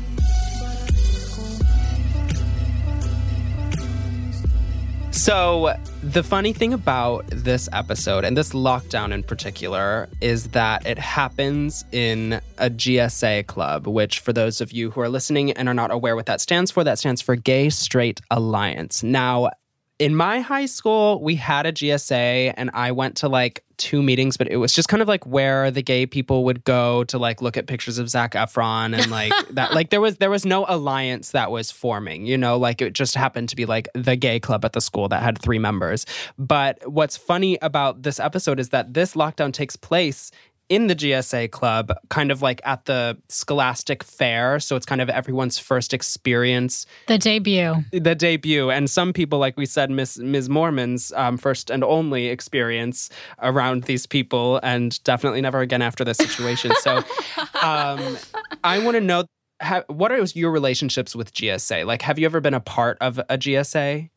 So, 5.16 5.75
the 6.02 6.23
funny 6.23 6.52
thing 6.52 6.75
about 6.75 7.26
this 7.28 7.71
episode 7.73 8.25
and 8.25 8.37
this 8.37 8.52
lockdown 8.52 9.12
in 9.12 9.23
particular 9.23 10.09
is 10.21 10.49
that 10.49 10.87
it 10.87 10.99
happens 10.99 11.87
in 11.90 12.35
a 12.59 12.68
GSA 12.68 13.47
club, 13.47 13.87
which, 13.87 14.21
for 14.21 14.35
those 14.35 14.61
of 14.61 14.73
you 14.73 14.90
who 14.90 15.00
are 15.00 15.09
listening 15.09 15.52
and 15.52 15.68
are 15.68 15.75
not 15.75 15.90
aware 15.90 16.14
what 16.14 16.26
that 16.26 16.42
stands 16.42 16.71
for, 16.71 16.85
that 16.85 16.99
stands 16.99 17.23
for 17.23 17.35
Gay 17.35 17.71
Straight 17.71 18.21
Alliance. 18.30 19.02
Now, 19.02 19.50
in 19.98 20.14
my 20.14 20.40
high 20.40 20.66
school, 20.66 21.22
we 21.22 21.36
had 21.36 21.64
a 21.64 21.72
GSA 21.72 22.52
and 22.56 22.70
I 22.74 22.92
went 22.92 23.16
to 23.18 23.28
like 23.28 23.64
two 23.78 24.02
meetings, 24.02 24.36
but 24.36 24.48
it 24.48 24.56
was 24.56 24.72
just 24.72 24.88
kind 24.88 25.02
of 25.02 25.08
like 25.08 25.26
where 25.26 25.70
the 25.70 25.82
gay 25.82 26.06
people 26.06 26.44
would 26.44 26.64
go 26.64 27.04
to 27.04 27.18
like 27.18 27.40
look 27.40 27.56
at 27.56 27.66
pictures 27.66 27.98
of 27.98 28.08
Zac 28.08 28.32
Efron 28.32 28.98
and 28.98 29.10
like 29.10 29.32
that. 29.50 29.72
Like 29.72 29.90
there 29.90 30.00
was 30.00 30.18
there 30.18 30.30
was 30.30 30.44
no 30.44 30.66
alliance 30.68 31.30
that 31.30 31.50
was 31.50 31.70
forming, 31.70 32.26
you 32.26 32.36
know, 32.36 32.58
like 32.58 32.82
it 32.82 32.92
just 32.92 33.14
happened 33.14 33.48
to 33.50 33.56
be 33.56 33.64
like 33.64 33.88
the 33.94 34.16
gay 34.16 34.38
club 34.38 34.64
at 34.64 34.74
the 34.74 34.80
school 34.80 35.08
that 35.08 35.22
had 35.22 35.40
three 35.40 35.58
members. 35.58 36.04
But 36.38 36.78
what's 36.90 37.16
funny 37.16 37.58
about 37.62 38.02
this 38.02 38.20
episode 38.20 38.60
is 38.60 38.70
that 38.70 38.92
this 38.92 39.14
lockdown 39.14 39.52
takes 39.52 39.76
place 39.76 40.30
in 40.68 40.88
the 40.88 40.96
GSA 40.96 41.50
club, 41.50 41.92
kind 42.08 42.30
of 42.30 42.42
like 42.42 42.61
at 42.64 42.85
the 42.87 43.16
Scholastic 43.28 44.02
Fair. 44.02 44.58
So 44.58 44.75
it's 44.76 44.87
kind 44.87 45.00
of 45.00 45.08
everyone's 45.08 45.58
first 45.58 45.94
experience, 45.94 46.87
The 47.06 47.18
debut. 47.18 47.85
the 47.92 48.14
debut. 48.14 48.70
And 48.70 48.90
some 48.90 49.12
people, 49.12 49.38
like 49.38 49.56
we 49.56 49.66
said, 49.66 49.90
Miss 49.90 50.18
Ms. 50.18 50.49
Mormon's 50.49 51.12
um, 51.12 51.37
first 51.37 51.70
and 51.70 51.85
only 51.85 52.26
experience 52.26 53.11
around 53.40 53.85
these 53.85 54.06
people, 54.06 54.58
and 54.62 55.02
definitely 55.04 55.40
never 55.40 55.61
again 55.61 55.82
after 55.82 56.04
this 56.04 56.16
situation. 56.18 56.73
So 56.80 56.96
um, 57.62 58.18
I 58.64 58.78
want 58.78 58.96
to 58.96 59.00
know. 59.00 59.25
Ha- 59.62 59.85
what 59.87 60.12
are 60.12 60.23
your 60.35 60.50
relationships 60.50 61.16
with 61.16 61.32
GSA? 61.32 61.87
Like, 61.87 62.02
have 62.02 62.18
you 62.18 62.26
ever 62.26 62.40
been 62.40 62.52
a 62.52 62.61
part 62.61 62.99
of 63.00 63.18
a 63.18 63.38
GSA? 63.38 64.11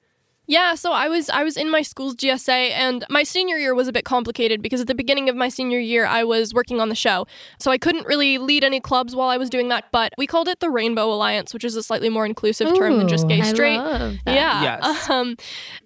Yeah, 0.50 0.74
so 0.74 0.92
I 0.92 1.08
was 1.10 1.30
I 1.30 1.44
was 1.44 1.58
in 1.58 1.70
my 1.70 1.84
school's 1.84 2.16
GSA 2.16 2.72
and 2.72 3.06
my 3.08 3.22
senior 3.22 3.58
year 3.58 3.76
was 3.76 3.88
a 3.88 3.92
bit 3.92 4.04
complicated 4.04 4.64
because 4.64 4.82
at 4.82 4.88
the 4.88 4.96
beginning 4.96 5.30
of 5.30 5.36
my 5.36 5.48
senior 5.48 5.78
year 5.78 6.08
I 6.08 6.24
was 6.24 6.56
working 6.56 6.82
on 6.82 6.90
the 6.90 6.96
show. 6.96 7.28
So 7.60 7.70
I 7.70 7.78
couldn't 7.78 8.08
really 8.08 8.40
lead 8.40 8.64
any 8.64 8.80
clubs 8.80 9.16
while 9.16 9.30
I 9.30 9.38
was 9.38 9.52
doing 9.52 9.68
that, 9.70 9.86
but 9.92 10.12
we 10.18 10.26
called 10.26 10.48
it 10.48 10.60
the 10.60 10.72
Rainbow 10.72 11.14
Alliance, 11.14 11.54
which 11.54 11.64
is 11.64 11.76
a 11.76 11.84
slightly 11.84 12.10
more 12.10 12.26
inclusive 12.26 12.76
term 12.76 12.98
than 12.98 13.08
just 13.08 13.28
gay 13.28 13.44
straight. 13.44 13.78
Yeah. 14.26 14.80
Yes. 14.82 15.10
Um 15.10 15.38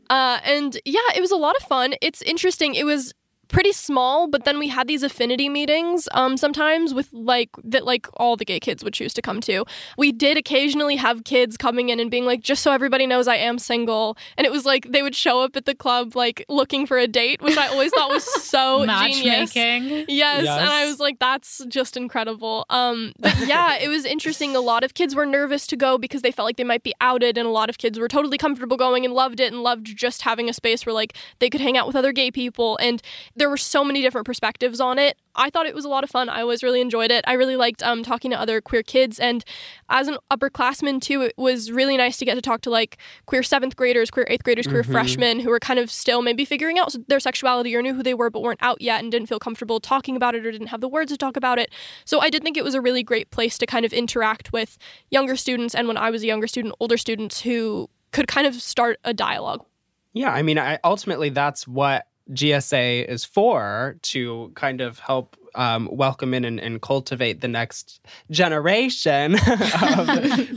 uh 0.09 0.39
and 0.45 0.79
yeah, 0.85 1.09
it 1.13 1.19
was 1.19 1.31
a 1.31 1.35
lot 1.35 1.57
of 1.57 1.63
fun. 1.63 1.95
It's 2.01 2.21
interesting. 2.21 2.73
It 2.73 2.85
was 2.85 3.13
pretty 3.53 3.71
small, 3.71 4.27
but 4.27 4.43
then 4.45 4.59
we 4.59 4.67
had 4.67 4.87
these 4.87 5.03
affinity 5.03 5.47
meetings 5.47 6.09
um 6.11 6.35
sometimes 6.37 6.93
with 6.93 7.09
like 7.13 7.49
that 7.63 7.85
like 7.85 8.07
all 8.17 8.35
the 8.35 8.45
gay 8.45 8.59
kids 8.59 8.83
would 8.83 8.93
choose 8.93 9.13
to 9.13 9.21
come 9.21 9.39
to. 9.41 9.63
We 9.97 10.11
did 10.11 10.37
occasionally 10.37 10.95
have 10.97 11.23
kids 11.23 11.55
coming 11.57 11.89
in 11.89 11.99
and 11.99 12.11
being 12.11 12.25
like 12.25 12.41
just 12.41 12.63
so 12.63 12.71
everybody 12.71 13.07
knows 13.07 13.27
I 13.27 13.35
am 13.35 13.59
single 13.59 14.17
and 14.37 14.45
it 14.45 14.51
was 14.51 14.65
like 14.65 14.91
they 14.91 15.01
would 15.01 15.15
show 15.15 15.41
up 15.41 15.55
at 15.55 15.65
the 15.65 15.75
club 15.75 16.15
like 16.15 16.43
looking 16.49 16.85
for 16.85 16.97
a 16.97 17.07
date, 17.07 17.41
which 17.41 17.57
I 17.57 17.67
always 17.67 17.91
thought 17.91 18.09
was 18.09 18.23
so 18.43 18.85
genius. 19.03 19.55
Matchmaking. 19.55 20.05
Yes, 20.07 20.39
and 20.41 20.69
I 20.69 20.85
was 20.85 20.99
like, 20.99 21.19
that's 21.19 21.63
just 21.67 21.95
incredible. 21.97 22.65
Um, 22.69 23.13
but 23.19 23.35
yeah, 23.45 23.77
it 23.77 23.87
was 23.87 24.05
interesting. 24.05 24.55
A 24.55 24.59
lot 24.61 24.83
of 24.83 24.93
kids 24.93 25.15
were 25.15 25.25
nervous 25.25 25.67
to 25.67 25.75
go 25.75 25.97
because 25.97 26.21
they 26.21 26.31
felt 26.31 26.45
like 26.45 26.57
they 26.57 26.63
might 26.63 26.83
be 26.83 26.93
outed, 27.01 27.37
and 27.37 27.47
a 27.47 27.51
lot 27.51 27.69
of 27.69 27.77
kids 27.77 27.99
were 27.99 28.07
totally 28.07 28.37
comfortable 28.37 28.77
going 28.77 29.05
and 29.05 29.13
loved 29.13 29.39
it 29.39 29.51
and 29.51 29.63
loved 29.63 29.85
just 29.85 30.23
having 30.23 30.49
a 30.49 30.53
space 30.53 30.85
where 30.85 30.93
like 30.93 31.15
they 31.39 31.49
could 31.49 31.61
hang 31.61 31.77
out 31.77 31.87
with 31.87 31.95
other 31.95 32.11
gay 32.11 32.31
people. 32.31 32.77
And 32.77 33.01
there 33.43 33.49
were 33.49 33.57
so 33.57 33.83
many 33.83 34.01
different 34.01 34.25
perspectives 34.25 34.79
on 34.79 34.97
it. 34.97 35.17
I 35.35 35.49
thought 35.49 35.65
it 35.65 35.75
was 35.75 35.83
a 35.83 35.89
lot 35.89 36.05
of 36.05 36.09
fun. 36.09 36.29
I 36.29 36.39
always 36.39 36.63
really 36.63 36.79
enjoyed 36.79 37.11
it. 37.11 37.25
I 37.27 37.33
really 37.33 37.57
liked 37.57 37.83
um, 37.83 38.01
talking 38.01 38.31
to 38.31 38.39
other 38.39 38.61
queer 38.61 38.83
kids, 38.83 39.19
and 39.19 39.43
as 39.89 40.07
an 40.07 40.15
upperclassman 40.31 41.01
too, 41.01 41.23
it 41.23 41.33
was 41.35 41.69
really 41.69 41.97
nice 41.97 42.15
to 42.19 42.25
get 42.25 42.35
to 42.35 42.41
talk 42.41 42.61
to 42.61 42.69
like 42.69 42.97
queer 43.25 43.43
seventh 43.43 43.75
graders, 43.75 44.09
queer 44.09 44.25
eighth 44.29 44.45
graders, 44.45 44.65
queer 44.65 44.81
freshmen 44.81 45.41
who 45.41 45.49
were 45.49 45.59
kind 45.59 45.77
of 45.77 45.91
still 45.91 46.21
maybe 46.21 46.45
figuring 46.45 46.79
out 46.79 46.95
their 47.09 47.19
sexuality 47.19 47.75
or 47.75 47.81
knew 47.81 47.93
who 47.93 48.01
they 48.01 48.13
were 48.13 48.29
but 48.29 48.41
weren't 48.41 48.63
out 48.63 48.81
yet 48.81 49.01
and 49.01 49.11
didn't 49.11 49.27
feel 49.27 49.39
comfortable 49.39 49.81
talking 49.81 50.15
about 50.15 50.35
it 50.35 50.45
or 50.45 50.51
didn't 50.53 50.67
have 50.67 50.79
the 50.79 50.87
words 50.87 51.11
to 51.11 51.17
talk 51.17 51.35
about 51.35 51.59
it. 51.59 51.69
So 52.05 52.21
I 52.21 52.29
did 52.29 52.43
think 52.43 52.55
it 52.55 52.63
was 52.63 52.75
a 52.75 52.81
really 52.81 53.03
great 53.03 53.29
place 53.29 53.57
to 53.57 53.65
kind 53.65 53.83
of 53.83 53.91
interact 53.91 54.53
with 54.53 54.77
younger 55.11 55.35
students 55.35 55.75
and 55.75 55.85
when 55.89 55.97
I 55.97 56.11
was 56.11 56.23
a 56.23 56.27
younger 56.27 56.47
student, 56.47 56.75
older 56.79 56.95
students 56.95 57.41
who 57.41 57.89
could 58.11 58.29
kind 58.29 58.47
of 58.47 58.55
start 58.55 58.99
a 59.03 59.13
dialogue. 59.13 59.65
Yeah, 60.13 60.31
I 60.31 60.43
mean, 60.43 60.59
I, 60.59 60.79
ultimately, 60.83 61.29
that's 61.29 61.67
what 61.67 62.05
GSA 62.31 63.05
is 63.05 63.25
for 63.25 63.97
to 64.01 64.51
kind 64.55 64.81
of 64.81 64.99
help 64.99 65.37
um, 65.55 65.87
welcome 65.91 66.33
in 66.33 66.45
and, 66.45 66.59
and 66.59 66.81
cultivate 66.81 67.41
the 67.41 67.47
next 67.47 68.01
generation 68.31 69.35
of 69.97 70.09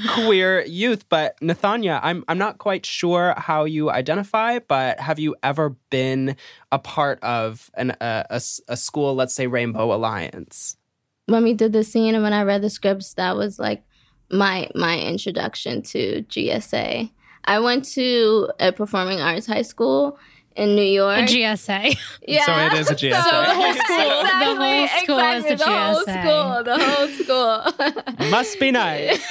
queer 0.14 0.64
youth. 0.64 1.06
But 1.08 1.38
Nathanya, 1.40 2.00
I'm 2.02 2.24
I'm 2.28 2.38
not 2.38 2.58
quite 2.58 2.86
sure 2.86 3.34
how 3.36 3.64
you 3.64 3.90
identify, 3.90 4.60
but 4.60 5.00
have 5.00 5.18
you 5.18 5.36
ever 5.42 5.70
been 5.90 6.36
a 6.72 6.78
part 6.78 7.22
of 7.22 7.70
an, 7.74 7.96
a, 8.00 8.40
a 8.68 8.76
school, 8.76 9.14
let's 9.14 9.34
say 9.34 9.46
Rainbow 9.46 9.92
Alliance? 9.92 10.76
when 11.26 11.42
we 11.42 11.54
did 11.54 11.72
the 11.72 11.84
scene 11.84 12.14
and 12.14 12.24
when 12.24 12.32
I 12.32 12.42
read 12.42 12.62
the 12.62 12.70
scripts, 12.70 13.14
that 13.14 13.36
was 13.36 13.58
like 13.58 13.82
my 14.30 14.70
my 14.74 14.98
introduction 14.98 15.82
to 15.82 16.24
GSA. 16.28 17.10
I 17.44 17.58
went 17.60 17.84
to 17.92 18.50
a 18.58 18.72
performing 18.72 19.20
arts 19.20 19.46
high 19.46 19.62
school 19.62 20.18
in 20.56 20.74
New 20.74 20.82
York. 20.82 21.18
A 21.18 21.22
GSA. 21.22 21.96
yeah. 22.26 22.44
So 22.46 22.52
it 22.76 22.80
is 22.80 22.90
a 22.90 22.94
GSA. 22.94 23.22
So 23.22 23.30
The 23.30 23.54
whole 23.54 23.74
school- 23.84 24.22
the 24.22 24.54
whole 24.56 24.82
exactly, 24.84 25.04
school 25.04 25.18
is 25.18 25.44
exactly, 25.44 25.52
a 25.52 25.56
the 25.56 25.64
whole 25.66 26.04
GSA. 26.04 26.22
school, 26.22 26.64
the 26.64 26.78
whole 27.86 27.94
school. 28.24 28.30
Must 28.30 28.58
be 28.60 28.70
nice. 28.70 29.24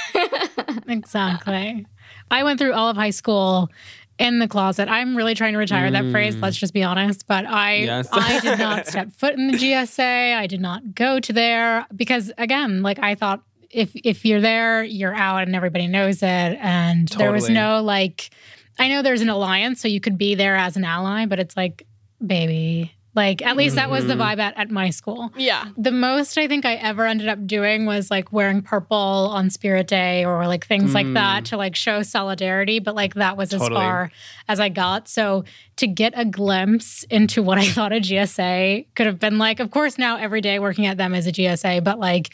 exactly. 0.88 1.86
I 2.30 2.42
went 2.44 2.58
through 2.58 2.72
all 2.72 2.88
of 2.88 2.96
high 2.96 3.10
school 3.10 3.70
in 4.18 4.38
the 4.38 4.48
closet. 4.48 4.88
I'm 4.88 5.16
really 5.16 5.34
trying 5.34 5.52
to 5.52 5.58
retire 5.58 5.90
that 5.90 6.10
phrase, 6.10 6.36
let's 6.36 6.56
just 6.56 6.72
be 6.72 6.82
honest. 6.82 7.26
But 7.26 7.44
I 7.46 7.76
Yes. 7.76 8.08
I 8.12 8.40
did 8.40 8.58
not 8.58 8.86
step 8.86 9.12
foot 9.12 9.34
in 9.34 9.48
the 9.50 9.58
GSA. 9.58 10.34
I 10.36 10.46
did 10.46 10.60
not 10.60 10.94
go 10.94 11.20
to 11.20 11.32
there 11.32 11.86
because 11.94 12.32
again, 12.38 12.82
like 12.82 12.98
I 12.98 13.14
thought 13.14 13.42
if 13.70 13.90
if 13.94 14.24
you're 14.24 14.40
there, 14.40 14.82
you're 14.84 15.14
out 15.14 15.42
and 15.42 15.54
everybody 15.54 15.86
knows 15.86 16.22
it. 16.22 16.26
And 16.26 17.08
there 17.08 17.30
was 17.32 17.48
no 17.50 17.82
like 17.82 18.30
I 18.78 18.88
know 18.88 19.02
there's 19.02 19.22
an 19.22 19.28
alliance, 19.28 19.80
so 19.80 19.88
you 19.88 20.00
could 20.00 20.18
be 20.18 20.34
there 20.34 20.56
as 20.56 20.76
an 20.76 20.84
ally, 20.84 21.26
but 21.26 21.38
it's 21.38 21.56
like, 21.56 21.86
baby. 22.24 22.92
Like 23.16 23.40
at 23.40 23.56
least 23.56 23.76
that 23.76 23.88
was 23.88 24.06
the 24.06 24.12
mm-hmm. 24.12 24.22
vibe 24.22 24.38
at, 24.40 24.58
at 24.58 24.70
my 24.70 24.90
school. 24.90 25.32
Yeah. 25.38 25.68
The 25.78 25.90
most 25.90 26.36
I 26.36 26.46
think 26.48 26.66
I 26.66 26.74
ever 26.74 27.06
ended 27.06 27.28
up 27.28 27.46
doing 27.46 27.86
was 27.86 28.10
like 28.10 28.30
wearing 28.30 28.60
purple 28.60 29.30
on 29.32 29.48
Spirit 29.48 29.86
Day 29.86 30.26
or 30.26 30.46
like 30.46 30.66
things 30.66 30.92
like 30.92 31.06
mm. 31.06 31.14
that 31.14 31.46
to 31.46 31.56
like 31.56 31.74
show 31.74 32.02
solidarity. 32.02 32.78
But 32.78 32.94
like 32.94 33.14
that 33.14 33.38
was 33.38 33.54
as 33.54 33.66
far 33.66 34.12
as 34.48 34.60
I 34.60 34.68
got. 34.68 35.08
So 35.08 35.44
to 35.76 35.86
get 35.86 36.12
a 36.14 36.26
glimpse 36.26 37.04
into 37.04 37.42
what 37.42 37.56
I 37.56 37.66
thought 37.66 37.94
a 37.94 38.00
GSA 38.00 38.88
could 38.94 39.06
have 39.06 39.18
been 39.18 39.38
like, 39.38 39.60
of 39.60 39.70
course, 39.70 39.96
now 39.96 40.18
every 40.18 40.42
day 40.42 40.58
working 40.58 40.84
at 40.84 40.98
them 40.98 41.14
is 41.14 41.26
a 41.26 41.32
GSA, 41.32 41.82
but 41.84 41.98
like 41.98 42.28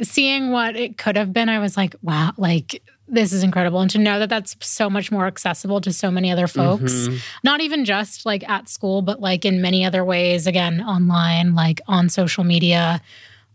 seeing 0.00 0.50
what 0.50 0.74
it 0.74 0.96
could 0.96 1.16
have 1.16 1.34
been, 1.34 1.50
I 1.50 1.58
was 1.58 1.76
like, 1.76 1.96
wow, 2.00 2.32
like 2.38 2.82
this 3.06 3.32
is 3.32 3.42
incredible. 3.42 3.80
And 3.80 3.90
to 3.90 3.98
know 3.98 4.18
that 4.18 4.28
that's 4.28 4.56
so 4.60 4.88
much 4.88 5.12
more 5.12 5.26
accessible 5.26 5.80
to 5.82 5.92
so 5.92 6.10
many 6.10 6.30
other 6.30 6.46
folks, 6.46 7.08
not 7.42 7.60
even 7.60 7.84
just 7.84 8.24
like 8.24 8.48
at 8.48 8.68
school, 8.68 9.02
but 9.02 9.20
like 9.20 9.44
in 9.44 9.60
many 9.60 9.84
other 9.84 10.04
ways, 10.04 10.46
again, 10.46 10.80
online, 10.80 11.54
like 11.54 11.80
on 11.86 12.08
social 12.08 12.44
media, 12.44 13.02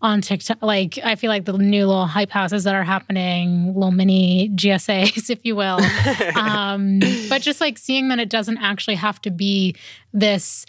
on 0.01 0.21
TikTok. 0.21 0.61
Like, 0.61 0.97
I 1.03 1.15
feel 1.15 1.29
like 1.29 1.45
the 1.45 1.57
new 1.57 1.85
little 1.85 2.05
hype 2.05 2.29
houses 2.29 2.63
that 2.63 2.75
are 2.75 2.83
happening, 2.83 3.73
little 3.73 3.91
mini 3.91 4.49
GSAs, 4.49 5.29
if 5.31 5.39
you 5.43 5.55
will. 5.55 5.79
um, 6.35 6.99
but 7.27 7.41
just 7.41 7.59
like 7.59 7.77
seeing 7.77 8.09
that 8.09 8.19
it 8.19 8.29
doesn't 8.29 8.57
actually 8.59 8.95
have 8.95 9.21
to 9.21 9.31
be 9.31 9.75
this 10.13 10.65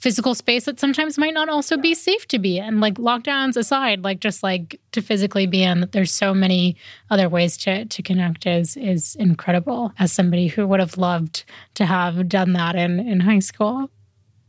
physical 0.00 0.34
space 0.34 0.64
that 0.64 0.80
sometimes 0.80 1.18
might 1.18 1.34
not 1.34 1.48
also 1.48 1.76
be 1.76 1.94
safe 1.94 2.26
to 2.26 2.38
be 2.38 2.56
in 2.58 2.80
like 2.80 2.94
lockdowns 2.94 3.56
aside 3.56 4.02
like 4.02 4.18
just 4.18 4.42
like 4.42 4.80
to 4.92 5.02
physically 5.02 5.46
be 5.46 5.62
in 5.62 5.80
that 5.80 5.92
there's 5.92 6.12
so 6.12 6.32
many 6.34 6.74
other 7.10 7.28
ways 7.28 7.56
to 7.58 7.84
to 7.84 8.02
connect 8.02 8.46
is 8.46 8.76
is 8.78 9.14
incredible 9.16 9.92
as 9.98 10.10
somebody 10.10 10.48
who 10.48 10.66
would 10.66 10.80
have 10.80 10.96
loved 10.96 11.44
to 11.74 11.84
have 11.84 12.28
done 12.28 12.54
that 12.54 12.74
in 12.74 12.98
in 12.98 13.20
high 13.20 13.38
school 13.40 13.90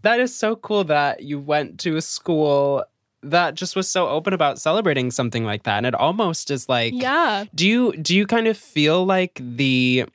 That 0.03 0.19
is 0.19 0.33
so 0.35 0.55
cool 0.55 0.83
that 0.85 1.21
you 1.23 1.37
went 1.39 1.79
to 1.81 1.95
a 1.97 2.01
school 2.01 2.83
that 3.21 3.53
just 3.53 3.75
was 3.75 3.87
so 3.87 4.07
open 4.07 4.33
about 4.33 4.57
celebrating 4.57 5.11
something 5.11 5.45
like 5.45 5.61
that. 5.63 5.77
And 5.77 5.85
it 5.85 5.93
almost 5.93 6.49
is 6.49 6.67
like 6.67 6.93
Yeah. 6.95 7.45
do 7.53 7.67
you 7.67 7.91
do 7.97 8.15
you 8.15 8.25
kind 8.25 8.47
of 8.47 8.57
feel 8.57 9.05
like 9.05 9.37
the 9.39 10.05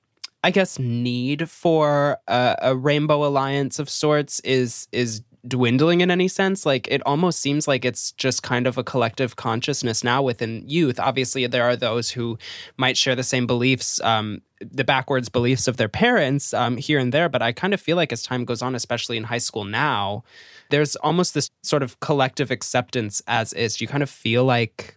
I 0.46 0.50
guess 0.50 0.78
need 0.78 1.50
for 1.50 2.18
a, 2.28 2.56
a 2.62 2.76
rainbow 2.76 3.24
alliance 3.26 3.80
of 3.80 3.90
sorts 3.90 4.38
is 4.40 4.86
is 4.92 5.22
dwindling 5.48 6.02
in 6.02 6.10
any 6.10 6.28
sense. 6.28 6.64
Like 6.64 6.86
it 6.88 7.02
almost 7.04 7.40
seems 7.40 7.66
like 7.66 7.84
it's 7.84 8.12
just 8.12 8.44
kind 8.44 8.68
of 8.68 8.78
a 8.78 8.84
collective 8.84 9.34
consciousness 9.34 10.04
now 10.04 10.22
within 10.22 10.62
youth. 10.68 11.00
Obviously 11.00 11.48
there 11.48 11.64
are 11.64 11.74
those 11.74 12.10
who 12.10 12.38
might 12.76 12.96
share 12.96 13.16
the 13.16 13.24
same 13.24 13.48
beliefs 13.48 14.00
um, 14.02 14.40
the 14.60 14.84
backwards 14.84 15.28
beliefs 15.28 15.66
of 15.66 15.78
their 15.78 15.88
parents 15.88 16.54
um, 16.54 16.76
here 16.76 16.98
and 16.98 17.12
there 17.12 17.28
but 17.28 17.42
i 17.42 17.52
kind 17.52 17.74
of 17.74 17.80
feel 17.80 17.94
like 17.94 18.10
as 18.10 18.22
time 18.22 18.42
goes 18.46 18.62
on 18.62 18.74
especially 18.74 19.18
in 19.18 19.24
high 19.24 19.36
school 19.36 19.64
now 19.64 20.24
there's 20.70 20.96
almost 20.96 21.34
this 21.34 21.50
sort 21.62 21.82
of 21.82 22.00
collective 22.00 22.50
acceptance 22.50 23.22
as 23.26 23.52
is. 23.52 23.80
You 23.80 23.88
kind 23.88 24.02
of 24.02 24.10
feel 24.10 24.44
like 24.44 24.96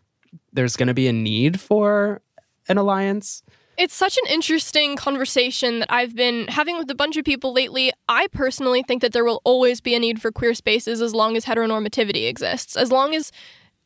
there's 0.53 0.75
going 0.75 0.87
to 0.87 0.93
be 0.93 1.07
a 1.07 1.13
need 1.13 1.59
for 1.59 2.21
an 2.67 2.77
alliance 2.77 3.43
It's 3.79 3.95
such 3.95 4.17
an 4.17 4.29
interesting 4.29 4.97
conversation 4.97 5.79
that 5.79 5.89
I've 5.89 6.13
been 6.13 6.49
having 6.49 6.77
with 6.77 6.91
a 6.91 6.95
bunch 6.95 7.15
of 7.15 7.23
people 7.23 7.53
lately. 7.53 7.93
I 8.09 8.27
personally 8.27 8.83
think 8.83 9.01
that 9.01 9.13
there 9.13 9.23
will 9.23 9.39
always 9.45 9.79
be 9.79 9.95
a 9.95 9.99
need 9.99 10.21
for 10.21 10.33
queer 10.33 10.53
spaces 10.53 11.01
as 11.01 11.13
long 11.15 11.37
as 11.37 11.45
heteronormativity 11.45 12.27
exists. 12.27 12.75
As 12.75 12.91
long 12.91 13.15
as 13.15 13.31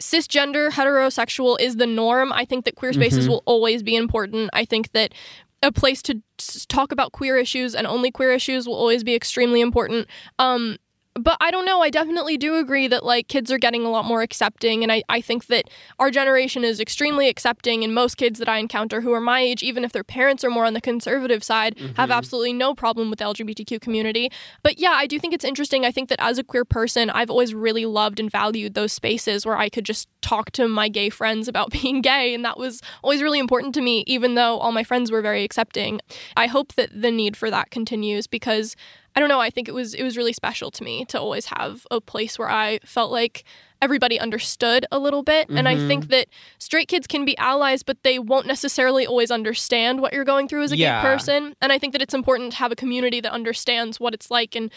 cisgender 0.01 0.71
heterosexual 0.71 1.57
is 1.59 1.75
the 1.75 1.85
norm, 1.85 2.33
I 2.33 2.43
think 2.43 2.65
that 2.65 2.73
queer 2.73 2.91
spaces 2.91 3.29
will 3.29 3.43
always 3.45 3.83
be 3.83 3.95
important. 3.95 4.49
I 4.51 4.65
think 4.65 4.93
that 4.93 5.13
a 5.61 5.71
place 5.71 6.01
to 6.01 6.21
talk 6.67 6.91
about 6.91 7.11
queer 7.11 7.37
issues 7.37 7.75
and 7.75 7.85
only 7.85 8.09
queer 8.09 8.33
issues 8.33 8.67
will 8.67 8.75
always 8.75 9.03
be 9.03 9.13
extremely 9.13 9.61
important. 9.61 10.07
Um, 10.39 10.77
but 11.15 11.37
I 11.39 11.51
don't 11.51 11.65
know. 11.65 11.81
I 11.81 11.89
definitely 11.89 12.37
do 12.37 12.55
agree 12.55 12.87
that 12.87 13.05
like 13.05 13.27
kids 13.27 13.51
are 13.51 13.59
getting 13.59 13.85
a 13.85 13.89
lot 13.89 14.05
more 14.05 14.21
accepting. 14.21 14.81
And 14.81 14.91
I, 14.91 15.03
I 15.09 15.21
think 15.21 15.45
that 15.47 15.69
our 15.99 16.09
generation 16.09 16.63
is 16.63 16.79
extremely 16.79 17.29
accepting. 17.29 17.83
And 17.83 17.93
most 17.93 18.15
kids 18.15 18.39
that 18.39 18.49
I 18.49 18.57
encounter 18.57 19.01
who 19.01 19.13
are 19.13 19.21
my 19.21 19.39
age, 19.39 19.61
even 19.61 19.83
if 19.83 19.91
their 19.91 20.03
parents 20.03 20.43
are 20.43 20.49
more 20.49 20.65
on 20.65 20.73
the 20.73 20.81
conservative 20.81 21.43
side, 21.43 21.75
mm-hmm. 21.75 21.93
have 21.95 22.09
absolutely 22.09 22.53
no 22.53 22.73
problem 22.73 23.09
with 23.09 23.19
the 23.19 23.25
LGBTQ 23.25 23.79
community. 23.79 24.31
But 24.63 24.79
yeah, 24.79 24.93
I 24.93 25.05
do 25.05 25.19
think 25.19 25.33
it's 25.33 25.45
interesting. 25.45 25.85
I 25.85 25.91
think 25.91 26.09
that 26.09 26.19
as 26.19 26.39
a 26.39 26.43
queer 26.43 26.65
person, 26.65 27.09
I've 27.11 27.29
always 27.29 27.53
really 27.53 27.85
loved 27.85 28.19
and 28.19 28.31
valued 28.31 28.73
those 28.73 28.91
spaces 28.91 29.45
where 29.45 29.57
I 29.57 29.69
could 29.69 29.85
just 29.85 30.09
talk 30.21 30.51
to 30.51 30.67
my 30.67 30.89
gay 30.89 31.09
friends 31.09 31.47
about 31.47 31.69
being 31.81 32.01
gay. 32.01 32.33
And 32.33 32.43
that 32.43 32.57
was 32.57 32.81
always 33.03 33.21
really 33.21 33.39
important 33.39 33.75
to 33.75 33.81
me, 33.81 34.03
even 34.07 34.33
though 34.33 34.57
all 34.57 34.71
my 34.71 34.83
friends 34.83 35.11
were 35.11 35.21
very 35.21 35.43
accepting. 35.43 36.01
I 36.35 36.47
hope 36.47 36.73
that 36.73 36.89
the 36.99 37.11
need 37.11 37.37
for 37.37 37.51
that 37.51 37.69
continues 37.69 38.25
because 38.25 38.75
I 39.15 39.19
don't 39.19 39.29
know, 39.29 39.39
I 39.39 39.49
think 39.49 39.67
it 39.67 39.73
was 39.73 39.93
it 39.93 40.03
was 40.03 40.17
really 40.17 40.33
special 40.33 40.71
to 40.71 40.83
me 40.83 41.05
to 41.05 41.19
always 41.19 41.47
have 41.47 41.85
a 41.91 42.01
place 42.01 42.39
where 42.39 42.49
I 42.49 42.79
felt 42.83 43.11
like 43.11 43.43
everybody 43.81 44.19
understood 44.19 44.85
a 44.91 44.97
little 44.97 45.23
bit. 45.23 45.47
Mm-hmm. 45.47 45.57
And 45.57 45.67
I 45.67 45.75
think 45.75 46.03
mm-hmm. 46.03 46.11
that 46.11 46.27
straight 46.57 46.87
kids 46.87 47.05
can 47.05 47.25
be 47.25 47.37
allies, 47.37 47.83
but 47.83 48.01
they 48.03 48.17
won't 48.17 48.47
necessarily 48.47 49.05
always 49.05 49.29
understand 49.29 50.01
what 50.01 50.13
you're 50.13 50.23
going 50.23 50.47
through 50.47 50.63
as 50.63 50.71
a 50.71 50.77
yeah. 50.77 51.01
gay 51.01 51.07
person. 51.09 51.55
And 51.61 51.71
I 51.71 51.77
think 51.77 51.91
that 51.91 52.01
it's 52.01 52.13
important 52.13 52.53
to 52.53 52.57
have 52.59 52.71
a 52.71 52.77
community 52.77 53.19
that 53.19 53.31
understands 53.31 53.99
what 53.99 54.13
it's 54.13 54.31
like 54.31 54.55
and 54.55 54.71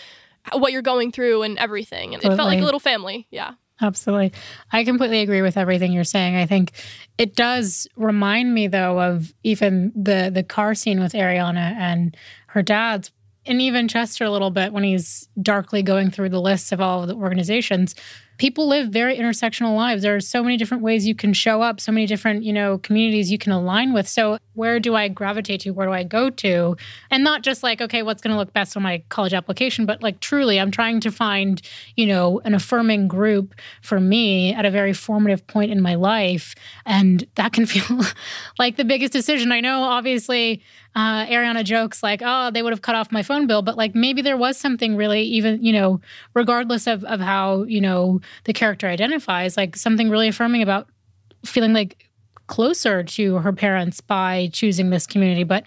what 0.52 0.72
you're 0.72 0.82
going 0.82 1.12
through 1.12 1.42
and 1.42 1.56
everything. 1.56 2.14
And 2.14 2.22
totally. 2.22 2.34
it 2.34 2.36
felt 2.36 2.48
like 2.48 2.60
a 2.60 2.64
little 2.64 2.80
family. 2.80 3.28
Yeah. 3.30 3.52
Absolutely. 3.80 4.32
I 4.72 4.84
completely 4.84 5.20
agree 5.20 5.42
with 5.42 5.56
everything 5.56 5.92
you're 5.92 6.04
saying. 6.04 6.34
I 6.34 6.46
think 6.46 6.72
it 7.18 7.36
does 7.36 7.86
remind 7.96 8.54
me 8.54 8.68
though 8.68 9.00
of 9.00 9.34
even 9.44 9.92
the 9.94 10.30
the 10.32 10.42
car 10.42 10.74
scene 10.74 10.98
with 10.98 11.12
Arianna 11.12 11.74
and 11.76 12.16
her 12.48 12.62
dad's 12.62 13.12
and 13.46 13.60
even 13.60 13.88
Chester 13.88 14.24
a 14.24 14.30
little 14.30 14.50
bit 14.50 14.72
when 14.72 14.84
he's 14.84 15.28
darkly 15.40 15.82
going 15.82 16.10
through 16.10 16.30
the 16.30 16.40
lists 16.40 16.72
of 16.72 16.80
all 16.80 17.02
of 17.02 17.08
the 17.08 17.14
organizations 17.14 17.94
people 18.38 18.68
live 18.68 18.88
very 18.88 19.16
intersectional 19.16 19.74
lives. 19.74 20.02
There 20.02 20.14
are 20.14 20.20
so 20.20 20.42
many 20.42 20.56
different 20.56 20.82
ways 20.82 21.06
you 21.06 21.14
can 21.14 21.32
show 21.32 21.62
up, 21.62 21.80
so 21.80 21.90
many 21.92 22.06
different, 22.06 22.42
you 22.42 22.52
know, 22.52 22.78
communities 22.78 23.30
you 23.30 23.38
can 23.38 23.52
align 23.52 23.92
with. 23.92 24.08
So 24.08 24.38
where 24.54 24.78
do 24.80 24.94
I 24.94 25.08
gravitate 25.08 25.60
to? 25.62 25.70
Where 25.70 25.86
do 25.86 25.92
I 25.92 26.02
go 26.02 26.30
to? 26.30 26.76
And 27.10 27.24
not 27.24 27.42
just 27.42 27.62
like, 27.62 27.80
okay, 27.80 28.02
what's 28.02 28.22
going 28.22 28.32
to 28.32 28.38
look 28.38 28.52
best 28.52 28.76
on 28.76 28.82
my 28.82 29.02
college 29.08 29.34
application, 29.34 29.86
but 29.86 30.02
like 30.02 30.20
truly, 30.20 30.60
I'm 30.60 30.70
trying 30.70 31.00
to 31.00 31.10
find, 31.10 31.60
you 31.96 32.06
know, 32.06 32.40
an 32.44 32.54
affirming 32.54 33.08
group 33.08 33.54
for 33.82 34.00
me 34.00 34.52
at 34.52 34.64
a 34.64 34.70
very 34.70 34.92
formative 34.92 35.46
point 35.46 35.70
in 35.70 35.80
my 35.80 35.94
life. 35.94 36.54
And 36.84 37.26
that 37.36 37.52
can 37.52 37.66
feel 37.66 38.04
like 38.58 38.76
the 38.76 38.84
biggest 38.84 39.12
decision. 39.12 39.52
I 39.52 39.60
know, 39.60 39.82
obviously, 39.82 40.62
uh, 40.96 41.26
Arianna 41.26 41.62
jokes 41.62 42.02
like, 42.02 42.22
oh, 42.24 42.50
they 42.50 42.62
would 42.62 42.72
have 42.72 42.80
cut 42.80 42.94
off 42.94 43.12
my 43.12 43.22
phone 43.22 43.46
bill, 43.46 43.60
but 43.60 43.76
like 43.76 43.94
maybe 43.94 44.22
there 44.22 44.38
was 44.38 44.56
something 44.56 44.96
really, 44.96 45.20
even, 45.22 45.62
you 45.62 45.72
know, 45.72 46.00
regardless 46.34 46.86
of, 46.86 47.04
of 47.04 47.20
how, 47.20 47.64
you 47.64 47.82
know, 47.82 48.20
the 48.44 48.54
character 48.54 48.88
identifies, 48.88 49.58
like 49.58 49.76
something 49.76 50.08
really 50.08 50.26
affirming 50.26 50.62
about 50.62 50.88
feeling 51.44 51.74
like 51.74 52.08
closer 52.46 53.02
to 53.02 53.36
her 53.36 53.52
parents 53.52 54.00
by 54.00 54.48
choosing 54.54 54.88
this 54.88 55.06
community. 55.06 55.44
But 55.44 55.64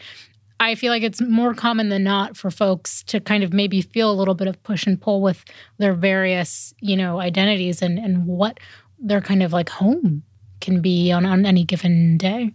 I 0.59 0.73
feel 0.73 0.91
like 0.91 1.03
it's 1.03 1.21
more 1.21 1.53
common 1.53 1.89
than 1.89 2.03
not 2.03 2.35
for 2.35 2.49
folks 2.49 3.03
to 3.03 3.19
kind 3.19 3.43
of 3.43 3.53
maybe 3.53 3.83
feel 3.83 4.11
a 4.11 4.13
little 4.13 4.33
bit 4.33 4.47
of 4.47 4.61
push 4.63 4.87
and 4.87 4.99
pull 4.99 5.21
with 5.21 5.45
their 5.77 5.93
various, 5.93 6.73
you 6.81 6.97
know, 6.97 7.19
identities 7.19 7.83
and, 7.83 7.99
and 7.99 8.25
what 8.25 8.59
their 8.97 9.21
kind 9.21 9.43
of 9.43 9.53
like 9.53 9.69
home 9.69 10.23
can 10.59 10.81
be 10.81 11.11
on, 11.11 11.23
on 11.27 11.45
any 11.45 11.63
given 11.63 12.17
day. 12.17 12.51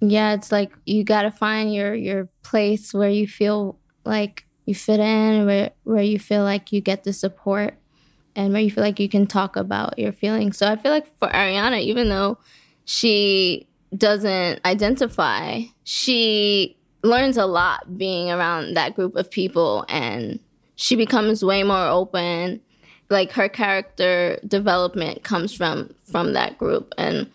Yeah, 0.00 0.34
it's 0.34 0.52
like 0.52 0.72
you 0.86 1.04
gotta 1.04 1.30
find 1.30 1.74
your 1.74 1.94
your 1.94 2.28
place 2.42 2.94
where 2.94 3.10
you 3.10 3.26
feel 3.26 3.78
like 4.04 4.46
you 4.64 4.74
fit 4.74 5.00
in, 5.00 5.46
where 5.46 5.70
where 5.84 6.02
you 6.02 6.18
feel 6.18 6.44
like 6.44 6.72
you 6.72 6.80
get 6.80 7.04
the 7.04 7.12
support 7.12 7.74
and 8.36 8.52
where 8.52 8.62
you 8.62 8.70
feel 8.70 8.84
like 8.84 9.00
you 9.00 9.08
can 9.08 9.26
talk 9.26 9.56
about 9.56 9.98
your 9.98 10.12
feelings. 10.12 10.56
So 10.56 10.68
I 10.68 10.76
feel 10.76 10.92
like 10.92 11.06
for 11.18 11.28
Arianna, 11.28 11.80
even 11.80 12.08
though 12.08 12.38
she 12.84 13.66
doesn't 13.96 14.60
identify, 14.64 15.62
she 15.82 16.76
learns 17.02 17.36
a 17.36 17.46
lot 17.46 17.98
being 17.98 18.30
around 18.30 18.74
that 18.74 18.94
group 18.94 19.16
of 19.16 19.30
people 19.30 19.84
and 19.88 20.38
she 20.76 20.94
becomes 20.94 21.44
way 21.44 21.62
more 21.62 21.86
open. 21.86 22.60
Like 23.10 23.32
her 23.32 23.48
character 23.48 24.38
development 24.46 25.24
comes 25.24 25.52
from 25.52 25.94
from 26.04 26.34
that 26.34 26.58
group 26.58 26.92
and 26.98 27.30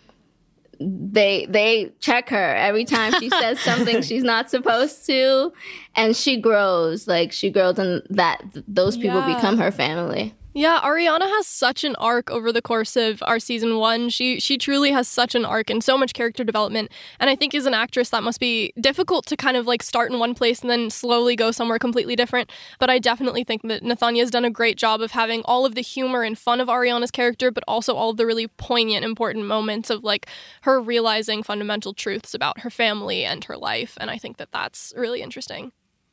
they 0.80 1.46
they 1.48 1.92
check 2.00 2.30
her 2.30 2.56
every 2.56 2.86
time 2.86 3.13
she 3.20 3.30
says 3.41 3.60
something 3.60 4.02
she's 4.02 4.24
not 4.24 4.50
supposed 4.50 5.06
to 5.06 5.52
and 5.95 6.15
she 6.15 6.39
grows 6.39 7.08
like 7.08 7.32
she 7.32 7.50
grows 7.50 7.78
and 7.80 8.02
that 8.10 8.41
those 8.67 8.98
people 8.98 9.19
yeah. 9.19 9.36
become 9.36 9.58
her 9.58 9.71
family 9.71 10.34
yeah, 10.54 10.80
Arianna 10.84 11.28
has 11.28 11.48
such 11.48 11.84
an 11.84 11.96
arc 11.96 12.30
over 12.30 12.52
the 12.52 12.62
course 12.62 12.96
of 12.96 13.24
our 13.26 13.39
season 13.39 13.78
one. 13.78 14.10
She 14.10 14.39
she 14.39 14.58
truly 14.58 14.92
has 14.92 15.08
such 15.08 15.34
an 15.34 15.46
arc 15.46 15.72
and 15.72 15.84
so 15.84 15.98
much 15.98 16.13
character 16.13 16.44
development. 16.44 16.92
And 17.20 17.30
I 17.30 17.36
think 17.36 17.56
as 17.56 17.66
an 17.66 17.74
actress 17.74 18.10
that 18.10 18.22
must 18.22 18.39
be 18.39 18.72
difficult 18.80 19.26
to 19.28 19.36
kind 19.36 19.58
of 19.58 19.66
like 19.66 19.82
start 19.82 20.12
in 20.12 20.20
one 20.20 20.36
place 20.36 20.62
and 20.62 20.70
then 20.70 20.92
slowly 20.92 21.36
go 21.36 21.50
somewhere 21.50 21.80
completely 21.80 22.16
different. 22.16 22.52
But 22.80 22.92
I 22.92 23.00
definitely 23.00 23.44
think 23.44 23.63
that 23.63 23.84
Nathanya 23.84 24.20
has 24.20 24.32
done 24.32 24.46
a 24.46 24.52
great 24.52 24.78
job 24.78 25.02
of 25.02 25.12
having 25.12 25.42
all 25.46 25.66
of 25.66 25.74
the 25.74 25.82
humor 25.82 26.22
and 26.22 26.38
fun 26.38 26.62
of 26.62 26.68
Arianna's 26.68 27.12
character, 27.12 27.50
but 27.50 27.63
also 27.68 27.96
all 27.96 28.12
of 28.12 28.18
the 28.18 28.26
really 28.26 28.48
poignant, 28.48 29.04
important 29.04 29.48
moments 29.48 29.89
of 29.89 30.04
like 30.04 30.28
her 30.62 30.80
realizing 30.80 31.42
fundamental 31.42 31.96
truths 31.96 32.36
about 32.36 32.60
her 32.60 32.70
family 32.70 33.26
and 33.26 33.44
her 33.46 33.58
life. 33.58 33.98
And 34.00 34.12
I 34.12 34.20
think 34.20 34.38
that 34.38 34.52
that's 34.52 34.94
really 34.96 35.24
interesting. 35.24 35.72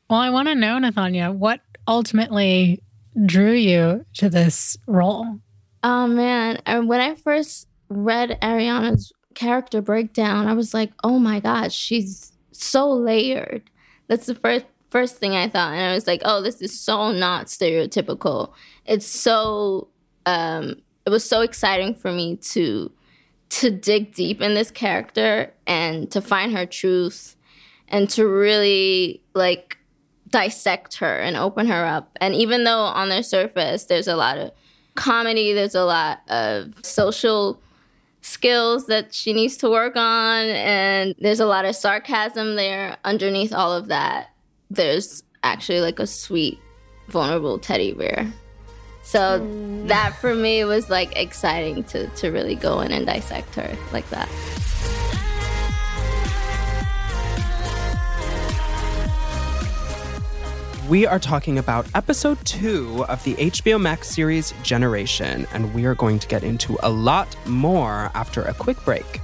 Well, 0.08 0.18
I 0.18 0.30
want 0.30 0.48
to 0.48 0.54
know, 0.54 0.78
Nathanya, 0.78 1.32
what 1.32 1.60
ultimately 1.86 2.82
drew 3.26 3.52
you 3.52 4.04
to 4.14 4.28
this 4.28 4.76
role? 4.86 5.40
Oh 5.82 6.06
man, 6.06 6.60
and 6.66 6.88
when 6.88 7.00
I 7.00 7.14
first 7.14 7.66
read 7.88 8.38
Arianna's 8.42 9.12
character 9.34 9.80
breakdown, 9.80 10.46
I 10.46 10.52
was 10.52 10.74
like, 10.74 10.92
"Oh 11.02 11.18
my 11.18 11.40
gosh, 11.40 11.74
she's 11.74 12.32
so 12.52 12.90
layered." 12.90 13.70
That's 14.08 14.26
the 14.26 14.34
first 14.34 14.66
first 14.90 15.16
thing 15.16 15.32
I 15.32 15.48
thought, 15.48 15.72
and 15.72 15.82
I 15.82 15.94
was 15.94 16.06
like, 16.06 16.22
"Oh, 16.24 16.42
this 16.42 16.60
is 16.60 16.78
so 16.78 17.12
not 17.12 17.46
stereotypical." 17.46 18.52
It's 18.84 19.06
so 19.06 19.88
um 20.26 20.76
it 21.06 21.10
was 21.10 21.24
so 21.24 21.40
exciting 21.40 21.94
for 21.94 22.12
me 22.12 22.36
to 22.36 22.92
to 23.50 23.70
dig 23.70 24.14
deep 24.14 24.40
in 24.40 24.54
this 24.54 24.70
character 24.70 25.52
and 25.66 26.10
to 26.12 26.20
find 26.20 26.52
her 26.52 26.66
truth 26.66 27.36
and 27.88 28.08
to 28.10 28.26
really 28.26 29.22
like 29.34 29.76
dissect 30.30 30.96
her 30.96 31.16
and 31.18 31.36
open 31.36 31.66
her 31.66 31.84
up. 31.84 32.16
And 32.20 32.34
even 32.34 32.64
though 32.64 32.80
on 32.80 33.08
the 33.08 33.22
surface 33.22 33.84
there's 33.84 34.08
a 34.08 34.16
lot 34.16 34.38
of 34.38 34.52
comedy, 34.94 35.52
there's 35.52 35.74
a 35.74 35.84
lot 35.84 36.20
of 36.28 36.74
social 36.82 37.60
skills 38.22 38.86
that 38.86 39.14
she 39.14 39.32
needs 39.32 39.56
to 39.58 39.70
work 39.70 39.96
on, 39.96 40.44
and 40.44 41.14
there's 41.20 41.40
a 41.40 41.46
lot 41.46 41.64
of 41.64 41.74
sarcasm 41.74 42.56
there. 42.56 42.96
Underneath 43.04 43.52
all 43.52 43.72
of 43.72 43.88
that, 43.88 44.30
there's 44.70 45.22
actually 45.42 45.80
like 45.80 45.98
a 45.98 46.06
sweet, 46.06 46.58
vulnerable 47.08 47.58
teddy 47.58 47.92
bear. 47.92 48.30
So 49.02 49.40
mm. 49.40 49.88
that 49.88 50.14
for 50.20 50.34
me 50.34 50.64
was 50.64 50.90
like 50.90 51.16
exciting 51.16 51.82
to 51.84 52.06
to 52.08 52.30
really 52.30 52.54
go 52.54 52.80
in 52.80 52.92
and 52.92 53.06
dissect 53.06 53.54
her 53.54 53.76
like 53.92 54.08
that. 54.10 54.28
We 60.90 61.06
are 61.06 61.20
talking 61.20 61.56
about 61.56 61.86
episode 61.94 62.44
two 62.44 63.04
of 63.04 63.22
the 63.22 63.34
HBO 63.36 63.80
Max 63.80 64.08
series 64.08 64.52
Generation, 64.64 65.46
and 65.52 65.72
we 65.72 65.84
are 65.84 65.94
going 65.94 66.18
to 66.18 66.26
get 66.26 66.42
into 66.42 66.76
a 66.82 66.90
lot 66.90 67.36
more 67.46 68.10
after 68.12 68.42
a 68.42 68.52
quick 68.52 68.76
break. 68.84 69.20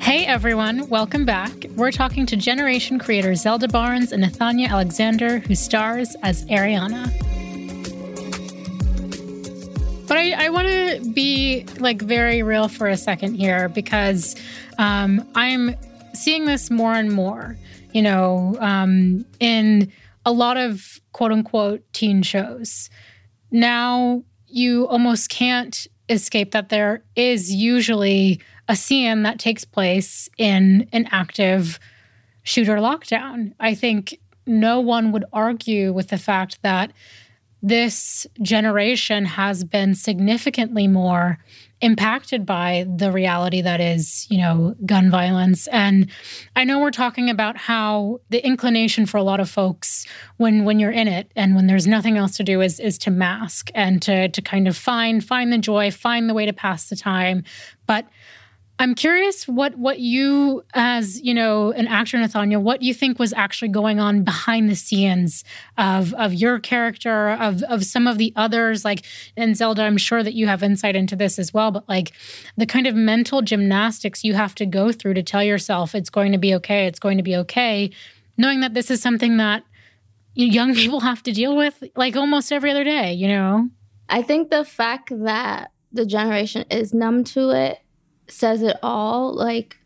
Hey 0.00 0.24
everyone, 0.24 0.88
welcome 0.88 1.24
back. 1.24 1.66
We're 1.74 1.90
talking 1.90 2.24
to 2.26 2.36
Generation 2.36 3.00
creator 3.00 3.34
Zelda 3.34 3.66
Barnz 3.66 4.12
and 4.12 4.22
Nathanya 4.22 4.68
Alexander, 4.68 5.40
who 5.40 5.56
stars 5.56 6.14
as 6.22 6.44
Arianna. 6.44 7.27
I, 10.34 10.48
want 10.50 10.68
to 10.68 11.12
be 11.12 11.64
like 11.78 12.02
very 12.02 12.42
real 12.42 12.68
for 12.68 12.88
a 12.88 12.96
second 12.96 13.34
here 13.34 13.68
because 13.68 14.36
um, 14.78 15.26
I'm 15.34 15.74
seeing 16.14 16.44
this 16.44 16.70
more 16.70 16.94
and 16.94 17.12
more, 17.12 17.56
you 17.92 18.02
know, 18.02 18.56
um, 18.60 19.24
in 19.40 19.92
a 20.24 20.32
lot 20.32 20.56
of 20.56 21.00
quote 21.12 21.32
unquote 21.32 21.82
teen 21.92 22.22
shows. 22.22 22.90
Now 23.50 24.22
you 24.46 24.86
almost 24.88 25.30
can't 25.30 25.86
escape 26.08 26.52
that 26.52 26.68
there 26.68 27.02
is 27.16 27.52
usually 27.52 28.40
a 28.68 28.76
scene 28.76 29.22
that 29.22 29.38
takes 29.38 29.64
place 29.64 30.28
in 30.38 30.88
an 30.92 31.08
active 31.10 31.78
shooter 32.42 32.76
lockdown. 32.76 33.52
I 33.60 33.74
think 33.74 34.18
no 34.46 34.80
one 34.80 35.12
would 35.12 35.24
argue 35.32 35.92
with 35.92 36.08
the 36.08 36.18
fact 36.18 36.62
that 36.62 36.92
this 37.62 38.26
generation 38.40 39.24
has 39.24 39.64
been 39.64 39.94
significantly 39.94 40.86
more 40.86 41.38
impacted 41.80 42.44
by 42.44 42.84
the 42.96 43.12
reality 43.12 43.60
that 43.60 43.80
is, 43.80 44.26
you 44.30 44.38
know, 44.38 44.74
gun 44.84 45.10
violence. 45.10 45.68
And 45.68 46.10
I 46.56 46.64
know 46.64 46.80
we're 46.80 46.90
talking 46.90 47.30
about 47.30 47.56
how 47.56 48.20
the 48.30 48.44
inclination 48.44 49.06
for 49.06 49.16
a 49.16 49.22
lot 49.22 49.40
of 49.40 49.48
folks 49.48 50.06
when 50.38 50.64
when 50.64 50.80
you're 50.80 50.90
in 50.90 51.08
it 51.08 51.30
and 51.36 51.54
when 51.54 51.66
there's 51.66 51.86
nothing 51.86 52.16
else 52.16 52.36
to 52.36 52.44
do 52.44 52.60
is 52.60 52.80
is 52.80 52.98
to 52.98 53.10
mask 53.10 53.70
and 53.74 54.02
to 54.02 54.28
to 54.28 54.42
kind 54.42 54.66
of 54.66 54.76
find 54.76 55.24
find 55.24 55.52
the 55.52 55.58
joy, 55.58 55.90
find 55.90 56.28
the 56.28 56.34
way 56.34 56.46
to 56.46 56.52
pass 56.52 56.88
the 56.88 56.96
time. 56.96 57.44
But 57.86 58.06
I'm 58.80 58.94
curious 58.94 59.48
what 59.48 59.76
what 59.76 59.98
you, 59.98 60.64
as 60.72 61.20
you 61.20 61.34
know, 61.34 61.72
an 61.72 61.88
actor, 61.88 62.16
Nathanya, 62.16 62.62
what 62.62 62.80
you 62.80 62.94
think 62.94 63.18
was 63.18 63.32
actually 63.32 63.70
going 63.70 63.98
on 63.98 64.22
behind 64.22 64.70
the 64.70 64.76
scenes 64.76 65.42
of 65.76 66.14
of 66.14 66.32
your 66.32 66.60
character, 66.60 67.30
of 67.30 67.64
of 67.64 67.84
some 67.84 68.06
of 68.06 68.18
the 68.18 68.32
others, 68.36 68.84
like 68.84 69.04
and 69.36 69.56
Zelda. 69.56 69.82
I'm 69.82 69.98
sure 69.98 70.22
that 70.22 70.34
you 70.34 70.46
have 70.46 70.62
insight 70.62 70.94
into 70.94 71.16
this 71.16 71.40
as 71.40 71.52
well, 71.52 71.72
but 71.72 71.88
like 71.88 72.12
the 72.56 72.66
kind 72.66 72.86
of 72.86 72.94
mental 72.94 73.42
gymnastics 73.42 74.22
you 74.22 74.34
have 74.34 74.54
to 74.56 74.66
go 74.66 74.92
through 74.92 75.14
to 75.14 75.24
tell 75.24 75.42
yourself 75.42 75.94
it's 75.94 76.10
going 76.10 76.30
to 76.30 76.38
be 76.38 76.54
okay, 76.54 76.86
it's 76.86 77.00
going 77.00 77.16
to 77.16 77.24
be 77.24 77.34
okay, 77.34 77.90
knowing 78.36 78.60
that 78.60 78.74
this 78.74 78.92
is 78.92 79.02
something 79.02 79.38
that 79.38 79.64
young 80.34 80.72
people 80.76 81.00
have 81.00 81.22
to 81.24 81.32
deal 81.32 81.56
with 81.56 81.82
like 81.96 82.14
almost 82.14 82.52
every 82.52 82.70
other 82.70 82.84
day. 82.84 83.12
You 83.12 83.26
know, 83.26 83.70
I 84.08 84.22
think 84.22 84.50
the 84.50 84.64
fact 84.64 85.10
that 85.24 85.72
the 85.90 86.06
generation 86.06 86.64
is 86.70 86.94
numb 86.94 87.24
to 87.24 87.50
it 87.50 87.80
says 88.30 88.62
it 88.62 88.76
all. 88.82 89.34
Like 89.34 89.76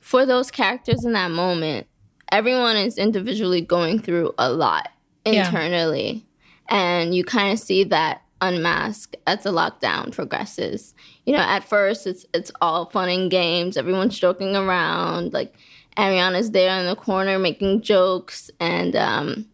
for 0.00 0.26
those 0.26 0.50
characters 0.50 1.04
in 1.04 1.12
that 1.12 1.30
moment, 1.30 1.86
everyone 2.30 2.76
is 2.76 2.98
individually 2.98 3.60
going 3.60 3.98
through 3.98 4.34
a 4.38 4.52
lot 4.52 4.88
internally. 5.24 6.24
Yeah. 6.70 6.98
And 7.00 7.14
you 7.14 7.24
kind 7.24 7.52
of 7.52 7.58
see 7.58 7.84
that 7.84 8.22
unmask 8.40 9.14
as 9.26 9.44
the 9.44 9.52
lockdown 9.52 10.12
progresses. 10.12 10.94
You 11.24 11.34
know, 11.34 11.42
at 11.42 11.64
first 11.64 12.06
it's 12.06 12.26
it's 12.34 12.50
all 12.60 12.86
fun 12.90 13.08
and 13.08 13.30
games, 13.30 13.76
everyone's 13.76 14.18
joking 14.18 14.56
around, 14.56 15.32
like 15.32 15.54
Arianna's 15.96 16.50
there 16.50 16.78
in 16.80 16.86
the 16.86 16.96
corner 16.96 17.38
making 17.38 17.82
jokes 17.82 18.50
and 18.58 18.96
um 18.96 19.46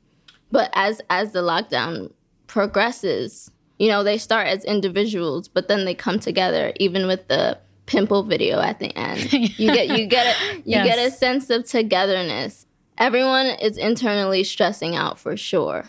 but 0.50 0.70
as 0.72 1.00
as 1.10 1.32
the 1.32 1.40
lockdown 1.40 2.12
progresses, 2.46 3.50
you 3.78 3.88
know, 3.88 4.02
they 4.02 4.16
start 4.16 4.46
as 4.46 4.64
individuals, 4.64 5.48
but 5.48 5.68
then 5.68 5.84
they 5.84 5.94
come 5.94 6.18
together 6.18 6.72
even 6.80 7.06
with 7.06 7.28
the 7.28 7.58
pimple 7.88 8.22
video 8.22 8.60
at 8.60 8.78
the 8.78 8.96
end. 8.96 9.32
You 9.58 9.72
get 9.72 9.98
you 9.98 10.06
get 10.06 10.26
a, 10.26 10.56
you 10.56 10.62
yes. 10.66 10.86
get 10.86 10.98
a 10.98 11.10
sense 11.10 11.50
of 11.50 11.64
togetherness. 11.64 12.66
Everyone 12.98 13.46
is 13.46 13.76
internally 13.76 14.44
stressing 14.44 14.94
out 14.94 15.18
for 15.18 15.36
sure. 15.36 15.84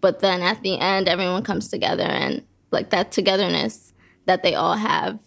But 0.00 0.20
then 0.20 0.40
at 0.40 0.62
the 0.62 0.78
end 0.78 1.08
everyone 1.08 1.42
comes 1.42 1.68
together 1.68 2.04
and 2.04 2.42
like 2.70 2.90
that 2.90 3.12
togetherness 3.12 3.92
that 4.26 4.42
they 4.42 4.54
all 4.54 4.76
have 4.76 5.18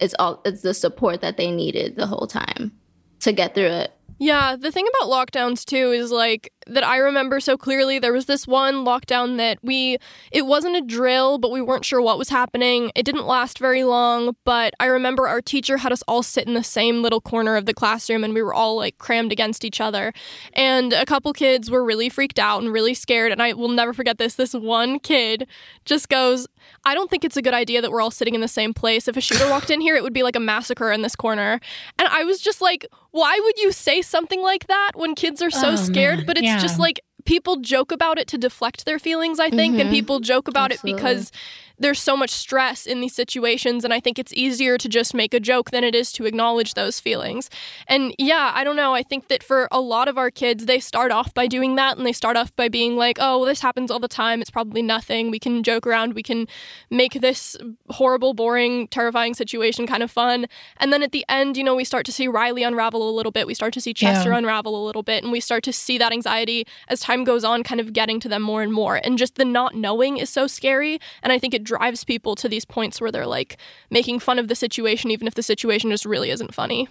it's 0.00 0.14
all 0.18 0.40
it's 0.44 0.62
the 0.62 0.74
support 0.74 1.20
that 1.20 1.36
they 1.36 1.50
needed 1.50 1.96
the 1.96 2.06
whole 2.06 2.26
time 2.26 2.72
to 3.20 3.32
get 3.32 3.54
through 3.54 3.66
it. 3.66 3.92
Yeah, 4.18 4.56
the 4.56 4.72
thing 4.72 4.86
about 4.88 5.10
lockdowns 5.10 5.64
too 5.64 5.92
is 5.92 6.10
like 6.10 6.52
that 6.66 6.84
I 6.84 6.98
remember 6.98 7.40
so 7.40 7.56
clearly 7.56 7.98
there 7.98 8.12
was 8.12 8.26
this 8.26 8.46
one 8.46 8.84
lockdown 8.84 9.36
that 9.36 9.58
we 9.62 9.98
it 10.32 10.46
wasn't 10.46 10.76
a 10.76 10.80
drill, 10.80 11.38
but 11.38 11.50
we 11.50 11.62
weren't 11.62 11.84
sure 11.84 12.02
what 12.02 12.18
was 12.18 12.28
happening. 12.28 12.90
It 12.94 13.04
didn't 13.04 13.26
last 13.26 13.58
very 13.58 13.84
long, 13.84 14.36
but 14.44 14.74
I 14.80 14.86
remember 14.86 15.28
our 15.28 15.40
teacher 15.40 15.76
had 15.76 15.92
us 15.92 16.02
all 16.08 16.22
sit 16.22 16.46
in 16.46 16.54
the 16.54 16.64
same 16.64 17.02
little 17.02 17.20
corner 17.20 17.56
of 17.56 17.66
the 17.66 17.74
classroom 17.74 18.24
and 18.24 18.34
we 18.34 18.42
were 18.42 18.54
all 18.54 18.76
like 18.76 18.98
crammed 18.98 19.32
against 19.32 19.64
each 19.64 19.80
other. 19.80 20.12
And 20.54 20.92
a 20.92 21.06
couple 21.06 21.32
kids 21.32 21.70
were 21.70 21.84
really 21.84 22.08
freaked 22.08 22.38
out 22.38 22.62
and 22.62 22.72
really 22.72 22.94
scared 22.94 23.32
and 23.32 23.40
I 23.40 23.52
will 23.52 23.68
never 23.68 23.92
forget 23.92 24.18
this. 24.18 24.34
This 24.34 24.52
one 24.52 24.98
kid 24.98 25.46
just 25.84 26.08
goes, 26.08 26.46
"I 26.84 26.94
don't 26.94 27.08
think 27.08 27.24
it's 27.24 27.36
a 27.36 27.42
good 27.42 27.54
idea 27.54 27.80
that 27.80 27.92
we're 27.92 28.00
all 28.00 28.10
sitting 28.10 28.34
in 28.34 28.40
the 28.40 28.48
same 28.48 28.74
place. 28.74 29.06
If 29.06 29.16
a 29.16 29.20
shooter 29.20 29.48
walked 29.48 29.70
in 29.70 29.80
here, 29.80 29.94
it 29.94 30.02
would 30.02 30.12
be 30.12 30.22
like 30.22 30.36
a 30.36 30.40
massacre 30.40 30.90
in 30.90 31.02
this 31.02 31.14
corner." 31.14 31.60
And 31.98 32.08
I 32.08 32.24
was 32.24 32.40
just 32.40 32.60
like, 32.60 32.86
"Why 33.12 33.38
would 33.42 33.58
you 33.58 33.70
say 33.70 34.02
something 34.02 34.42
like 34.42 34.66
that 34.66 34.92
when 34.94 35.14
kids 35.14 35.40
are 35.42 35.50
so 35.50 35.70
oh, 35.70 35.76
scared?" 35.76 36.18
Man. 36.18 36.26
But 36.26 36.38
it's 36.38 36.46
yeah. 36.46 36.55
Just 36.60 36.78
like 36.78 37.00
people 37.24 37.56
joke 37.56 37.92
about 37.92 38.18
it 38.18 38.26
to 38.28 38.38
deflect 38.38 38.86
their 38.86 38.98
feelings, 38.98 39.38
I 39.40 39.50
think, 39.50 39.72
mm-hmm. 39.72 39.82
and 39.82 39.90
people 39.90 40.20
joke 40.20 40.48
about 40.48 40.72
Absolutely. 40.72 40.92
it 40.92 40.96
because 40.96 41.32
there's 41.78 42.00
so 42.00 42.16
much 42.16 42.30
stress 42.30 42.86
in 42.86 43.00
these 43.00 43.14
situations 43.14 43.84
and 43.84 43.92
i 43.92 44.00
think 44.00 44.18
it's 44.18 44.32
easier 44.34 44.78
to 44.78 44.88
just 44.88 45.14
make 45.14 45.34
a 45.34 45.40
joke 45.40 45.70
than 45.70 45.84
it 45.84 45.94
is 45.94 46.12
to 46.12 46.24
acknowledge 46.24 46.74
those 46.74 47.00
feelings. 47.00 47.50
And 47.86 48.14
yeah 48.18 48.52
i 48.54 48.64
don't 48.64 48.76
know 48.76 48.94
i 48.94 49.02
think 49.02 49.28
that 49.28 49.42
for 49.42 49.68
a 49.70 49.80
lot 49.80 50.08
of 50.08 50.18
our 50.18 50.30
kids 50.30 50.66
they 50.66 50.80
start 50.80 51.12
off 51.12 51.34
by 51.34 51.46
doing 51.46 51.76
that 51.76 51.96
and 51.96 52.06
they 52.06 52.12
start 52.12 52.36
off 52.36 52.54
by 52.56 52.68
being 52.68 52.96
like 52.96 53.18
oh 53.20 53.38
well, 53.38 53.46
this 53.46 53.60
happens 53.60 53.90
all 53.90 53.98
the 53.98 54.08
time 54.08 54.40
it's 54.40 54.50
probably 54.50 54.82
nothing 54.82 55.30
we 55.30 55.38
can 55.38 55.62
joke 55.62 55.86
around 55.86 56.14
we 56.14 56.22
can 56.22 56.46
make 56.90 57.14
this 57.14 57.56
horrible 57.90 58.34
boring 58.34 58.88
terrifying 58.88 59.34
situation 59.34 59.86
kind 59.86 60.02
of 60.02 60.10
fun. 60.10 60.46
And 60.78 60.92
then 60.92 61.02
at 61.02 61.12
the 61.12 61.24
end 61.28 61.56
you 61.56 61.64
know 61.64 61.74
we 61.74 61.84
start 61.84 62.06
to 62.06 62.12
see 62.12 62.28
riley 62.28 62.62
unravel 62.62 63.08
a 63.08 63.14
little 63.14 63.32
bit 63.32 63.46
we 63.46 63.54
start 63.54 63.72
to 63.74 63.80
see 63.80 63.92
chester 63.92 64.30
yeah. 64.30 64.38
unravel 64.38 64.80
a 64.80 64.84
little 64.84 65.02
bit 65.02 65.22
and 65.22 65.32
we 65.32 65.40
start 65.40 65.62
to 65.64 65.72
see 65.72 65.98
that 65.98 66.12
anxiety 66.12 66.66
as 66.88 67.00
time 67.00 67.24
goes 67.24 67.44
on 67.44 67.62
kind 67.62 67.80
of 67.80 67.92
getting 67.92 68.20
to 68.20 68.28
them 68.28 68.42
more 68.42 68.62
and 68.62 68.72
more. 68.72 69.00
And 69.02 69.18
just 69.18 69.36
the 69.36 69.44
not 69.44 69.74
knowing 69.74 70.16
is 70.16 70.30
so 70.30 70.46
scary 70.46 70.98
and 71.22 71.32
i 71.32 71.38
think 71.38 71.54
it 71.54 71.65
drives 71.66 72.04
people 72.04 72.34
to 72.36 72.48
these 72.48 72.64
points 72.64 73.00
where 73.00 73.12
they're 73.12 73.26
like 73.26 73.58
making 73.90 74.20
fun 74.20 74.38
of 74.38 74.48
the 74.48 74.54
situation, 74.54 75.10
even 75.10 75.26
if 75.26 75.34
the 75.34 75.42
situation 75.42 75.90
just 75.90 76.06
really 76.06 76.30
isn't 76.30 76.54
funny. 76.54 76.88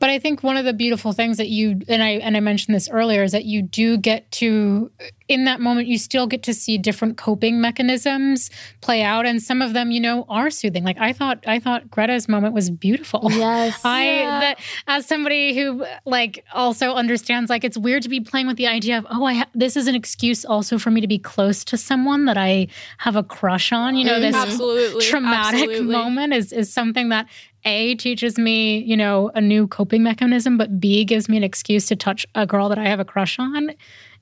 But 0.00 0.10
I 0.10 0.18
think 0.18 0.42
one 0.42 0.56
of 0.56 0.64
the 0.64 0.72
beautiful 0.72 1.12
things 1.12 1.36
that 1.36 1.48
you 1.48 1.80
and 1.88 2.02
I 2.02 2.10
and 2.10 2.36
I 2.36 2.40
mentioned 2.40 2.74
this 2.74 2.88
earlier 2.90 3.22
is 3.22 3.32
that 3.32 3.44
you 3.44 3.62
do 3.62 3.96
get 3.96 4.30
to 4.32 4.90
in 5.28 5.44
that 5.44 5.60
moment 5.60 5.88
you 5.88 5.96
still 5.96 6.26
get 6.26 6.42
to 6.42 6.52
see 6.52 6.76
different 6.76 7.16
coping 7.16 7.60
mechanisms 7.60 8.50
play 8.82 9.02
out 9.02 9.24
and 9.24 9.42
some 9.42 9.62
of 9.62 9.72
them 9.72 9.90
you 9.90 10.00
know 10.00 10.24
are 10.28 10.50
soothing 10.50 10.84
like 10.84 10.98
i 10.98 11.12
thought 11.12 11.42
i 11.46 11.58
thought 11.58 11.90
greta's 11.90 12.28
moment 12.28 12.52
was 12.52 12.70
beautiful 12.70 13.20
yes 13.30 13.80
i 13.84 14.04
yeah. 14.04 14.40
that 14.40 14.60
as 14.86 15.06
somebody 15.06 15.54
who 15.54 15.84
like 16.04 16.44
also 16.52 16.92
understands 16.92 17.48
like 17.48 17.64
it's 17.64 17.78
weird 17.78 18.02
to 18.02 18.08
be 18.08 18.20
playing 18.20 18.46
with 18.46 18.56
the 18.56 18.66
idea 18.66 18.98
of 18.98 19.06
oh 19.10 19.24
i 19.24 19.34
ha- 19.34 19.48
this 19.54 19.76
is 19.76 19.86
an 19.86 19.94
excuse 19.94 20.44
also 20.44 20.78
for 20.78 20.90
me 20.90 21.00
to 21.00 21.08
be 21.08 21.18
close 21.18 21.64
to 21.64 21.78
someone 21.78 22.26
that 22.26 22.36
i 22.36 22.66
have 22.98 23.16
a 23.16 23.22
crush 23.22 23.72
on 23.72 23.96
you 23.96 24.04
know 24.04 24.12
mm-hmm. 24.12 24.32
this 24.32 24.36
Absolutely. 24.36 25.06
traumatic 25.06 25.62
Absolutely. 25.62 25.92
moment 25.92 26.34
is 26.34 26.52
is 26.52 26.72
something 26.72 27.08
that 27.08 27.26
a 27.64 27.94
teaches 27.96 28.38
me, 28.38 28.78
you 28.78 28.96
know, 28.96 29.30
a 29.34 29.40
new 29.40 29.66
coping 29.66 30.02
mechanism, 30.02 30.56
but 30.58 30.80
B 30.80 31.04
gives 31.04 31.28
me 31.28 31.36
an 31.36 31.44
excuse 31.44 31.86
to 31.86 31.96
touch 31.96 32.26
a 32.34 32.46
girl 32.46 32.68
that 32.68 32.78
I 32.78 32.86
have 32.86 33.00
a 33.00 33.04
crush 33.04 33.38
on 33.38 33.74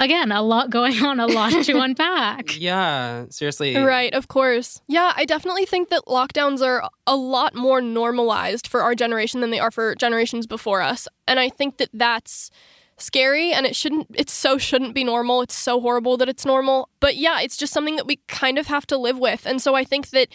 again, 0.03 0.33
a 0.33 0.43
lot 0.43 0.69
going 0.69 1.03
on, 1.05 1.21
a 1.21 1.27
lot 1.27 1.53
to 1.65 1.81
unpack. 1.81 2.61
Yeah, 2.61 3.27
seriously. 3.31 3.77
Right, 3.77 4.13
of 4.13 4.29
course. 4.29 4.83
Yeah, 4.89 5.13
I 5.17 5.25
definitely 5.25 5.65
think 5.65 5.89
that 5.91 6.03
lockdowns 6.07 6.65
are 6.65 6.89
a 7.07 7.17
lot 7.17 7.55
more 7.55 7.81
normalized 7.81 8.67
for 8.67 8.83
our 8.83 8.95
generation 8.95 9.41
than 9.41 9.51
they 9.51 9.61
are 9.61 9.71
for 9.71 9.95
generations 9.95 10.47
before 10.47 10.83
us. 10.83 11.09
And 11.27 11.39
I 11.39 11.49
think 11.49 11.79
that 11.79 11.89
that's 11.93 12.51
scary 12.99 13.53
and 13.53 13.67
it 13.67 13.75
shouldn't 13.75 14.07
it 14.15 14.31
so 14.31 14.59
shouldn't 14.59 14.95
be 14.95 15.03
normal 15.03 15.43
it's 15.43 15.57
so 15.57 15.81
horrible 15.81 16.17
that 16.17 16.29
it's 16.29 16.45
normal 16.45 16.89
but 17.01 17.17
yeah 17.17 17.41
it's 17.41 17.57
just 17.57 17.73
something 17.73 17.97
that 17.97 18.07
we 18.07 18.21
kind 18.29 18.59
of 18.59 18.69
have 18.69 18.87
to 18.87 18.97
live 18.97 19.19
with 19.19 19.45
and 19.45 19.61
so 19.61 19.75
i 19.75 19.83
think 19.83 20.11
that 20.11 20.29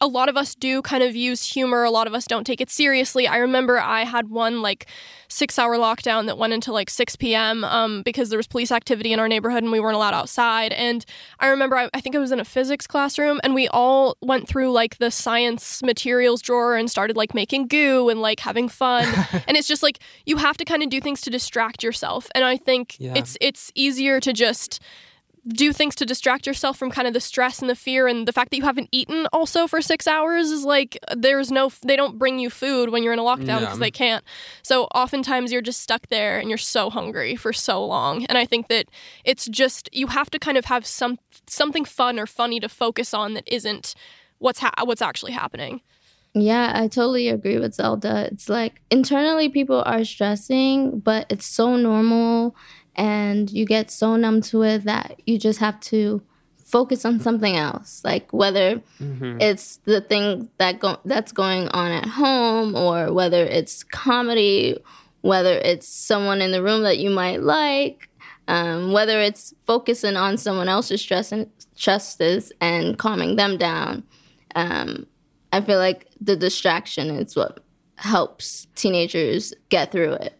a 0.00 0.06
lot 0.06 0.28
of 0.28 0.36
us 0.36 0.54
do 0.54 0.82
kind 0.82 1.02
of 1.02 1.16
use 1.16 1.52
humor. 1.52 1.84
A 1.84 1.90
lot 1.90 2.06
of 2.06 2.14
us 2.14 2.26
don't 2.26 2.44
take 2.44 2.60
it 2.60 2.70
seriously. 2.70 3.26
I 3.26 3.38
remember 3.38 3.80
I 3.80 4.04
had 4.04 4.28
one 4.28 4.60
like 4.60 4.86
six 5.28 5.58
hour 5.58 5.76
lockdown 5.76 6.26
that 6.26 6.36
went 6.36 6.52
into 6.52 6.72
like 6.72 6.90
6 6.90 7.16
p.m. 7.16 7.64
Um, 7.64 8.02
because 8.02 8.28
there 8.28 8.36
was 8.36 8.46
police 8.46 8.70
activity 8.70 9.12
in 9.12 9.18
our 9.18 9.28
neighborhood 9.28 9.62
and 9.62 9.72
we 9.72 9.80
weren't 9.80 9.96
allowed 9.96 10.14
outside. 10.14 10.72
And 10.74 11.04
I 11.40 11.48
remember, 11.48 11.76
I, 11.76 11.88
I 11.94 12.00
think 12.00 12.14
I 12.14 12.18
was 12.18 12.30
in 12.30 12.40
a 12.40 12.44
physics 12.44 12.86
classroom 12.86 13.40
and 13.42 13.54
we 13.54 13.68
all 13.68 14.16
went 14.20 14.48
through 14.48 14.70
like 14.72 14.98
the 14.98 15.10
science 15.10 15.82
materials 15.82 16.42
drawer 16.42 16.76
and 16.76 16.90
started 16.90 17.16
like 17.16 17.34
making 17.34 17.68
goo 17.68 18.08
and 18.10 18.20
like 18.20 18.40
having 18.40 18.68
fun. 18.68 19.04
and 19.48 19.56
it's 19.56 19.68
just 19.68 19.82
like 19.82 19.98
you 20.26 20.36
have 20.36 20.56
to 20.58 20.64
kind 20.64 20.82
of 20.82 20.90
do 20.90 21.00
things 21.00 21.22
to 21.22 21.30
distract 21.30 21.82
yourself. 21.82 22.28
And 22.34 22.44
I 22.44 22.56
think 22.56 22.96
yeah. 22.98 23.14
it's 23.16 23.38
it's 23.40 23.72
easier 23.74 24.20
to 24.20 24.32
just 24.32 24.80
do 25.48 25.72
things 25.72 25.94
to 25.94 26.06
distract 26.06 26.46
yourself 26.46 26.76
from 26.76 26.90
kind 26.90 27.06
of 27.06 27.14
the 27.14 27.20
stress 27.20 27.60
and 27.60 27.70
the 27.70 27.76
fear 27.76 28.06
and 28.06 28.26
the 28.26 28.32
fact 28.32 28.50
that 28.50 28.56
you 28.56 28.64
haven't 28.64 28.88
eaten 28.90 29.26
also 29.32 29.66
for 29.66 29.80
six 29.80 30.06
hours 30.06 30.50
is 30.50 30.64
like 30.64 30.98
there's 31.16 31.50
no 31.50 31.70
they 31.84 31.96
don't 31.96 32.18
bring 32.18 32.38
you 32.38 32.50
food 32.50 32.90
when 32.90 33.02
you're 33.02 33.12
in 33.12 33.18
a 33.18 33.22
lockdown 33.22 33.60
because 33.60 33.78
yeah. 33.78 33.84
they 33.84 33.90
can't 33.90 34.24
so 34.62 34.84
oftentimes 34.94 35.52
you're 35.52 35.62
just 35.62 35.80
stuck 35.80 36.08
there 36.08 36.38
and 36.38 36.48
you're 36.48 36.58
so 36.58 36.90
hungry 36.90 37.36
for 37.36 37.52
so 37.52 37.84
long 37.84 38.24
and 38.26 38.36
i 38.36 38.44
think 38.44 38.68
that 38.68 38.86
it's 39.24 39.46
just 39.46 39.88
you 39.92 40.08
have 40.08 40.30
to 40.30 40.38
kind 40.38 40.58
of 40.58 40.64
have 40.64 40.84
some 40.84 41.18
something 41.46 41.84
fun 41.84 42.18
or 42.18 42.26
funny 42.26 42.58
to 42.58 42.68
focus 42.68 43.14
on 43.14 43.34
that 43.34 43.44
isn't 43.46 43.94
what's 44.38 44.58
ha- 44.58 44.74
what's 44.84 45.02
actually 45.02 45.32
happening 45.32 45.80
yeah, 46.38 46.72
I 46.74 46.88
totally 46.88 47.28
agree 47.28 47.58
with 47.58 47.72
Zelda. 47.72 48.28
It's 48.30 48.50
like 48.50 48.82
internally 48.90 49.48
people 49.48 49.82
are 49.86 50.04
stressing, 50.04 51.00
but 51.00 51.24
it's 51.30 51.46
so 51.46 51.76
normal 51.76 52.54
and 52.96 53.50
you 53.50 53.64
get 53.64 53.90
so 53.90 54.16
numb 54.16 54.40
to 54.40 54.62
it 54.62 54.84
that 54.84 55.20
you 55.26 55.38
just 55.38 55.60
have 55.60 55.78
to 55.80 56.22
focus 56.64 57.04
on 57.04 57.20
something 57.20 57.56
else 57.56 58.02
like 58.04 58.32
whether 58.32 58.82
mm-hmm. 59.00 59.40
it's 59.40 59.76
the 59.84 60.00
thing 60.00 60.50
that 60.58 60.80
go- 60.80 60.98
that's 61.04 61.30
going 61.30 61.68
on 61.68 61.92
at 61.92 62.06
home 62.06 62.74
or 62.74 63.12
whether 63.12 63.44
it's 63.44 63.84
comedy 63.84 64.76
whether 65.20 65.54
it's 65.54 65.86
someone 65.86 66.42
in 66.42 66.50
the 66.50 66.62
room 66.62 66.82
that 66.82 66.98
you 66.98 67.10
might 67.10 67.42
like 67.42 68.08
Um, 68.48 68.92
whether 68.92 69.20
it's 69.20 69.54
focusing 69.66 70.16
on 70.16 70.38
someone 70.38 70.68
else's 70.68 71.00
stress 71.00 71.32
and 71.32 71.50
stresses 71.74 72.52
and 72.60 72.96
calming 72.96 73.36
them 73.36 73.58
down, 73.58 74.04
um, 74.54 75.06
I 75.52 75.60
feel 75.60 75.78
like 75.78 76.06
the 76.20 76.36
distraction 76.36 77.10
is 77.10 77.34
what 77.34 77.58
helps 77.96 78.68
teenagers 78.76 79.52
get 79.68 79.90
through 79.90 80.12
it. 80.12 80.35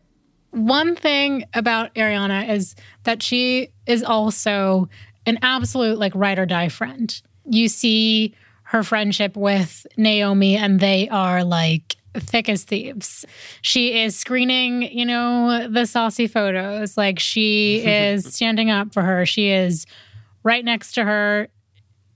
One 0.56 0.96
thing 0.96 1.44
about 1.52 1.94
Arianna 1.96 2.48
is 2.48 2.74
that 3.02 3.22
she 3.22 3.68
is 3.86 4.02
also 4.02 4.88
an 5.26 5.38
absolute 5.42 5.98
like 5.98 6.14
ride 6.14 6.38
or 6.38 6.46
die 6.46 6.70
friend. 6.70 7.14
You 7.44 7.68
see 7.68 8.34
her 8.62 8.82
friendship 8.82 9.36
with 9.36 9.86
Naomi, 9.98 10.56
and 10.56 10.80
they 10.80 11.10
are 11.10 11.44
like 11.44 11.96
thick 12.14 12.48
as 12.48 12.64
thieves. 12.64 13.26
She 13.60 14.00
is 14.00 14.16
screening, 14.16 14.82
you 14.82 15.04
know, 15.04 15.68
the 15.68 15.84
saucy 15.84 16.26
photos. 16.26 16.96
Like 16.96 17.18
she 17.18 17.82
is 17.86 18.24
standing 18.34 18.70
up 18.70 18.94
for 18.94 19.02
her. 19.02 19.26
She 19.26 19.50
is 19.50 19.84
right 20.42 20.64
next 20.64 20.92
to 20.92 21.04
her. 21.04 21.48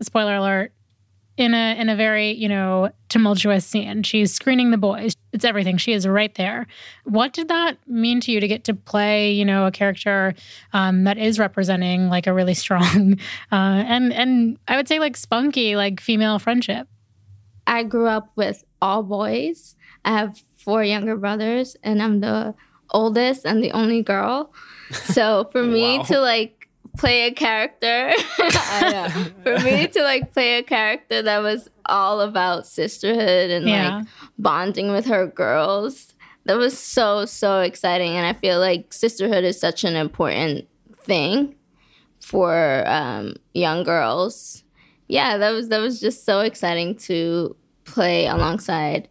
Spoiler 0.00 0.37
alert. 0.37 0.72
In 1.40 1.55
a 1.55 1.74
in 1.81 1.88
a 1.88 1.96
very 1.96 2.33
you 2.33 2.50
know 2.50 2.90
tumultuous 3.09 3.64
scene, 3.64 4.03
she's 4.03 4.31
screening 4.31 4.72
the 4.72 4.76
boys. 4.76 5.16
It's 5.33 5.42
everything. 5.44 5.79
She 5.79 5.94
is 5.94 6.07
right 6.07 6.35
there. 6.35 6.66
What 7.05 7.33
did 7.33 7.48
that 7.48 7.79
mean 7.88 8.20
to 8.20 8.31
you 8.31 8.40
to 8.40 8.46
get 8.46 8.64
to 8.64 8.74
play 8.74 9.33
you 9.33 9.46
know 9.46 9.64
a 9.64 9.70
character 9.70 10.35
um, 10.74 11.05
that 11.05 11.16
is 11.16 11.38
representing 11.38 12.11
like 12.11 12.26
a 12.26 12.35
really 12.35 12.53
strong 12.64 13.14
uh, 13.50 13.55
and 13.94 14.12
and 14.12 14.59
I 14.68 14.76
would 14.76 14.87
say 14.87 14.98
like 14.98 15.16
spunky 15.16 15.76
like 15.76 15.98
female 15.98 16.38
friendship? 16.38 16.87
I 17.66 17.85
grew 17.85 18.07
up 18.07 18.33
with 18.37 18.62
all 18.83 19.03
boys. 19.03 19.76
I 20.05 20.11
have 20.18 20.42
four 20.59 20.85
younger 20.85 21.16
brothers, 21.16 21.74
and 21.83 22.03
I'm 22.03 22.20
the 22.20 22.55
oldest 22.90 23.46
and 23.46 23.64
the 23.64 23.70
only 23.72 24.03
girl. 24.03 24.53
So 24.92 25.48
for 25.53 25.62
me 25.62 25.98
Wow. 25.98 26.05
to 26.05 26.20
like 26.20 26.60
play 26.98 27.26
a 27.26 27.33
character, 27.33 28.12
for 29.42 29.59
me 29.61 29.87
to 29.88 30.03
like 30.03 30.33
play 30.33 30.59
a 30.59 30.62
character 30.62 31.22
that 31.22 31.38
was 31.42 31.68
all 31.87 32.20
about 32.20 32.66
sisterhood 32.66 33.50
and 33.50 33.68
Yeah. 33.68 33.96
like 33.98 34.07
bonding 34.38 34.90
with 34.92 35.07
her 35.07 35.26
girls, 35.26 36.14
that 36.44 36.57
was 36.57 36.79
so 36.79 37.24
so 37.26 37.61
exciting. 37.61 38.12
And 38.12 38.26
I 38.26 38.33
feel 38.33 38.59
like 38.59 38.92
sisterhood 38.92 39.44
is 39.44 39.59
such 39.61 39.85
an 39.85 39.96
important 39.96 40.66
thing 41.03 41.55
for 42.20 42.85
um, 42.87 43.35
young 43.55 43.83
girls. 43.83 44.62
Yeah, 45.09 45.38
that 45.38 45.50
was 45.50 45.68
that 45.68 45.81
was 45.81 46.00
just 46.00 46.24
so 46.24 46.40
exciting 46.40 46.96
to 47.09 47.57
play 47.85 48.26
alongside 48.26 49.09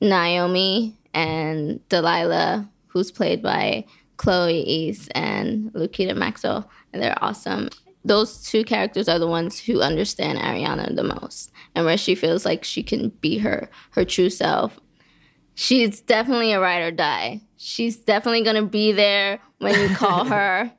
Naomi 0.00 0.96
and 1.14 1.86
Delilah, 1.88 2.68
who's 2.88 3.10
played 3.12 3.42
by 3.42 3.84
Chloe 4.16 4.62
East 4.62 5.10
and 5.14 5.72
Lukita 5.72 6.16
Maxwell, 6.16 6.68
they're 7.00 7.22
awesome. 7.22 7.70
Those 8.04 8.42
two 8.42 8.64
characters 8.64 9.08
are 9.08 9.18
the 9.18 9.28
ones 9.28 9.60
who 9.60 9.80
understand 9.80 10.38
Arianna 10.38 10.94
the 10.96 11.04
most, 11.04 11.52
and 11.74 11.84
where 11.84 11.96
she 11.96 12.14
feels 12.14 12.44
like 12.44 12.64
she 12.64 12.82
can 12.82 13.10
be 13.20 13.38
her 13.38 13.70
her 13.90 14.04
true 14.04 14.30
self. 14.30 14.78
She's 15.54 16.00
definitely 16.00 16.52
a 16.52 16.60
ride 16.60 16.82
or 16.82 16.90
die. 16.90 17.42
She's 17.56 17.96
definitely 17.96 18.42
gonna 18.42 18.66
be 18.66 18.92
there 18.92 19.38
when 19.58 19.78
you 19.78 19.94
call 19.94 20.24
her, 20.26 20.72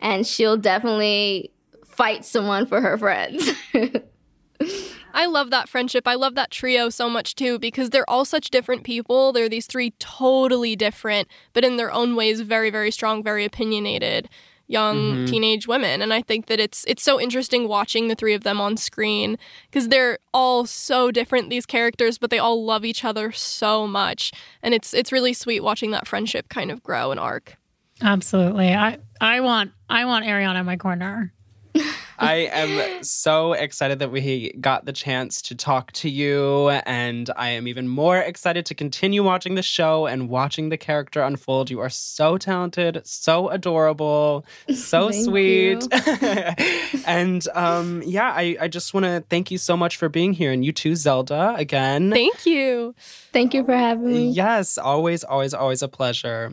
and 0.00 0.26
she'll 0.26 0.56
definitely 0.56 1.52
fight 1.84 2.24
someone 2.24 2.66
for 2.66 2.80
her 2.80 2.96
friends. 2.96 3.50
I 5.12 5.24
love 5.26 5.50
that 5.50 5.68
friendship. 5.68 6.06
I 6.06 6.14
love 6.14 6.34
that 6.34 6.50
trio 6.50 6.90
so 6.90 7.08
much 7.08 7.34
too 7.34 7.58
because 7.58 7.90
they're 7.90 8.08
all 8.08 8.24
such 8.24 8.50
different 8.50 8.84
people. 8.84 9.32
They're 9.32 9.48
these 9.48 9.66
three 9.66 9.92
totally 9.98 10.76
different, 10.76 11.28
but 11.52 11.64
in 11.64 11.76
their 11.76 11.92
own 11.92 12.16
ways 12.16 12.40
very 12.40 12.70
very 12.70 12.90
strong, 12.90 13.22
very 13.22 13.44
opinionated 13.44 14.28
young 14.68 14.96
mm-hmm. 14.96 15.24
teenage 15.26 15.66
women. 15.66 16.02
And 16.02 16.12
I 16.12 16.22
think 16.22 16.46
that 16.46 16.60
it's 16.60 16.84
it's 16.88 17.02
so 17.02 17.20
interesting 17.20 17.68
watching 17.68 18.08
the 18.08 18.14
three 18.14 18.34
of 18.34 18.42
them 18.42 18.60
on 18.60 18.76
screen 18.76 19.38
because 19.70 19.88
they're 19.88 20.18
all 20.34 20.66
so 20.66 21.10
different 21.10 21.50
these 21.50 21.66
characters, 21.66 22.18
but 22.18 22.30
they 22.30 22.38
all 22.38 22.64
love 22.64 22.84
each 22.84 23.04
other 23.04 23.32
so 23.32 23.86
much. 23.86 24.32
And 24.62 24.74
it's 24.74 24.92
it's 24.94 25.12
really 25.12 25.32
sweet 25.32 25.60
watching 25.60 25.90
that 25.92 26.06
friendship 26.06 26.48
kind 26.48 26.70
of 26.70 26.82
grow 26.82 27.10
and 27.10 27.20
arc. 27.20 27.56
Absolutely. 28.02 28.74
I 28.74 28.98
I 29.20 29.40
want 29.40 29.72
I 29.88 30.04
want 30.04 30.24
Arianna 30.26 30.60
in 30.60 30.66
my 30.66 30.76
corner. 30.76 31.32
I 32.18 32.34
am 32.52 33.02
so 33.02 33.52
excited 33.52 33.98
that 33.98 34.10
we 34.10 34.52
got 34.60 34.84
the 34.84 34.92
chance 34.92 35.42
to 35.42 35.54
talk 35.54 35.92
to 35.92 36.08
you, 36.08 36.70
and 36.70 37.30
I 37.36 37.50
am 37.50 37.68
even 37.68 37.88
more 37.88 38.18
excited 38.18 38.66
to 38.66 38.74
continue 38.74 39.22
watching 39.22 39.54
the 39.54 39.62
show 39.62 40.06
and 40.06 40.28
watching 40.28 40.68
the 40.68 40.76
character 40.76 41.22
unfold. 41.22 41.70
You 41.70 41.80
are 41.80 41.90
so 41.90 42.38
talented, 42.38 43.02
so 43.04 43.48
adorable, 43.48 44.44
so 44.74 45.10
sweet. 45.24 45.86
and 47.06 47.46
um, 47.54 48.02
yeah, 48.04 48.32
I, 48.34 48.56
I 48.60 48.68
just 48.68 48.94
want 48.94 49.04
to 49.04 49.24
thank 49.28 49.50
you 49.50 49.58
so 49.58 49.76
much 49.76 49.96
for 49.96 50.08
being 50.08 50.32
here. 50.32 50.52
And 50.52 50.64
you 50.64 50.72
too, 50.72 50.96
Zelda, 50.96 51.54
again. 51.56 52.10
Thank 52.10 52.46
you. 52.46 52.94
Thank 53.32 53.54
you 53.54 53.64
for 53.64 53.76
having 53.76 54.08
me. 54.08 54.30
Yes, 54.30 54.78
always, 54.78 55.24
always, 55.24 55.52
always 55.54 55.82
a 55.82 55.88
pleasure. 55.88 56.52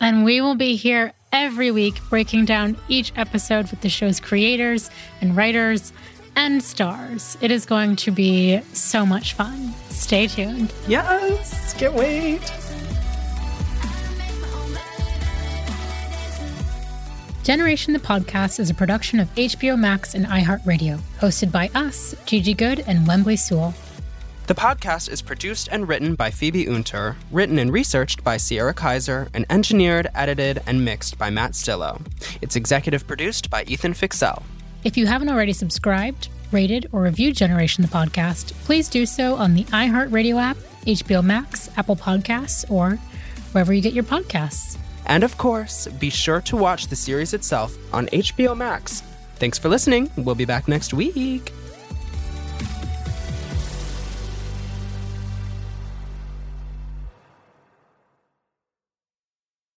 And 0.00 0.24
we 0.24 0.40
will 0.40 0.54
be 0.54 0.76
here 0.76 1.12
every 1.32 1.70
week 1.70 2.00
breaking 2.10 2.44
down 2.44 2.76
each 2.88 3.12
episode 3.16 3.70
with 3.70 3.80
the 3.80 3.88
show's 3.88 4.20
creators 4.20 4.90
and 5.20 5.36
writers 5.36 5.92
and 6.36 6.62
stars. 6.62 7.36
It 7.40 7.50
is 7.50 7.64
going 7.64 7.96
to 7.96 8.10
be 8.10 8.60
so 8.72 9.06
much 9.06 9.34
fun. 9.34 9.72
Stay 9.90 10.26
tuned. 10.26 10.72
Yes, 10.88 11.74
can't 11.74 11.94
wait. 11.94 12.40
Generation 17.44 17.92
the 17.92 17.98
Podcast 17.98 18.58
is 18.58 18.70
a 18.70 18.74
production 18.74 19.20
of 19.20 19.28
HBO 19.34 19.78
Max 19.78 20.14
and 20.14 20.24
iHeartRadio, 20.24 20.98
hosted 21.20 21.52
by 21.52 21.70
us, 21.74 22.14
Gigi 22.24 22.54
Goode 22.54 22.82
and 22.86 23.06
Whembley 23.06 23.36
Sewell. 23.36 23.74
The 24.46 24.54
podcast 24.54 25.08
is 25.08 25.22
produced 25.22 25.70
and 25.72 25.88
written 25.88 26.16
by 26.16 26.30
Phoebe 26.30 26.66
Unter, 26.66 27.16
written 27.30 27.58
and 27.58 27.72
researched 27.72 28.22
by 28.22 28.36
Sierra 28.36 28.74
Kaiser, 28.74 29.28
and 29.32 29.46
engineered, 29.48 30.08
edited, 30.14 30.60
and 30.66 30.84
mixed 30.84 31.16
by 31.16 31.30
Matt 31.30 31.52
Stillo. 31.52 32.02
It's 32.42 32.54
executive 32.54 33.06
produced 33.06 33.48
by 33.48 33.62
Ethan 33.64 33.94
Fixell. 33.94 34.42
If 34.84 34.98
you 34.98 35.06
haven't 35.06 35.30
already 35.30 35.54
subscribed, 35.54 36.28
rated, 36.52 36.90
or 36.92 37.00
reviewed 37.00 37.36
Generation 37.36 37.80
the 37.80 37.88
Podcast, 37.88 38.52
please 38.64 38.90
do 38.90 39.06
so 39.06 39.34
on 39.36 39.54
the 39.54 39.64
iHeartRadio 39.64 40.38
app, 40.38 40.58
HBO 40.82 41.24
Max, 41.24 41.70
Apple 41.78 41.96
Podcasts, 41.96 42.70
or 42.70 42.96
wherever 43.52 43.72
you 43.72 43.80
get 43.80 43.94
your 43.94 44.04
podcasts. 44.04 44.76
And 45.06 45.24
of 45.24 45.38
course, 45.38 45.86
be 45.86 46.10
sure 46.10 46.42
to 46.42 46.56
watch 46.56 46.88
the 46.88 46.96
series 46.96 47.32
itself 47.32 47.74
on 47.94 48.08
HBO 48.08 48.54
Max. 48.54 49.02
Thanks 49.36 49.58
for 49.58 49.70
listening. 49.70 50.10
We'll 50.18 50.34
be 50.34 50.44
back 50.44 50.68
next 50.68 50.92
week. 50.92 51.50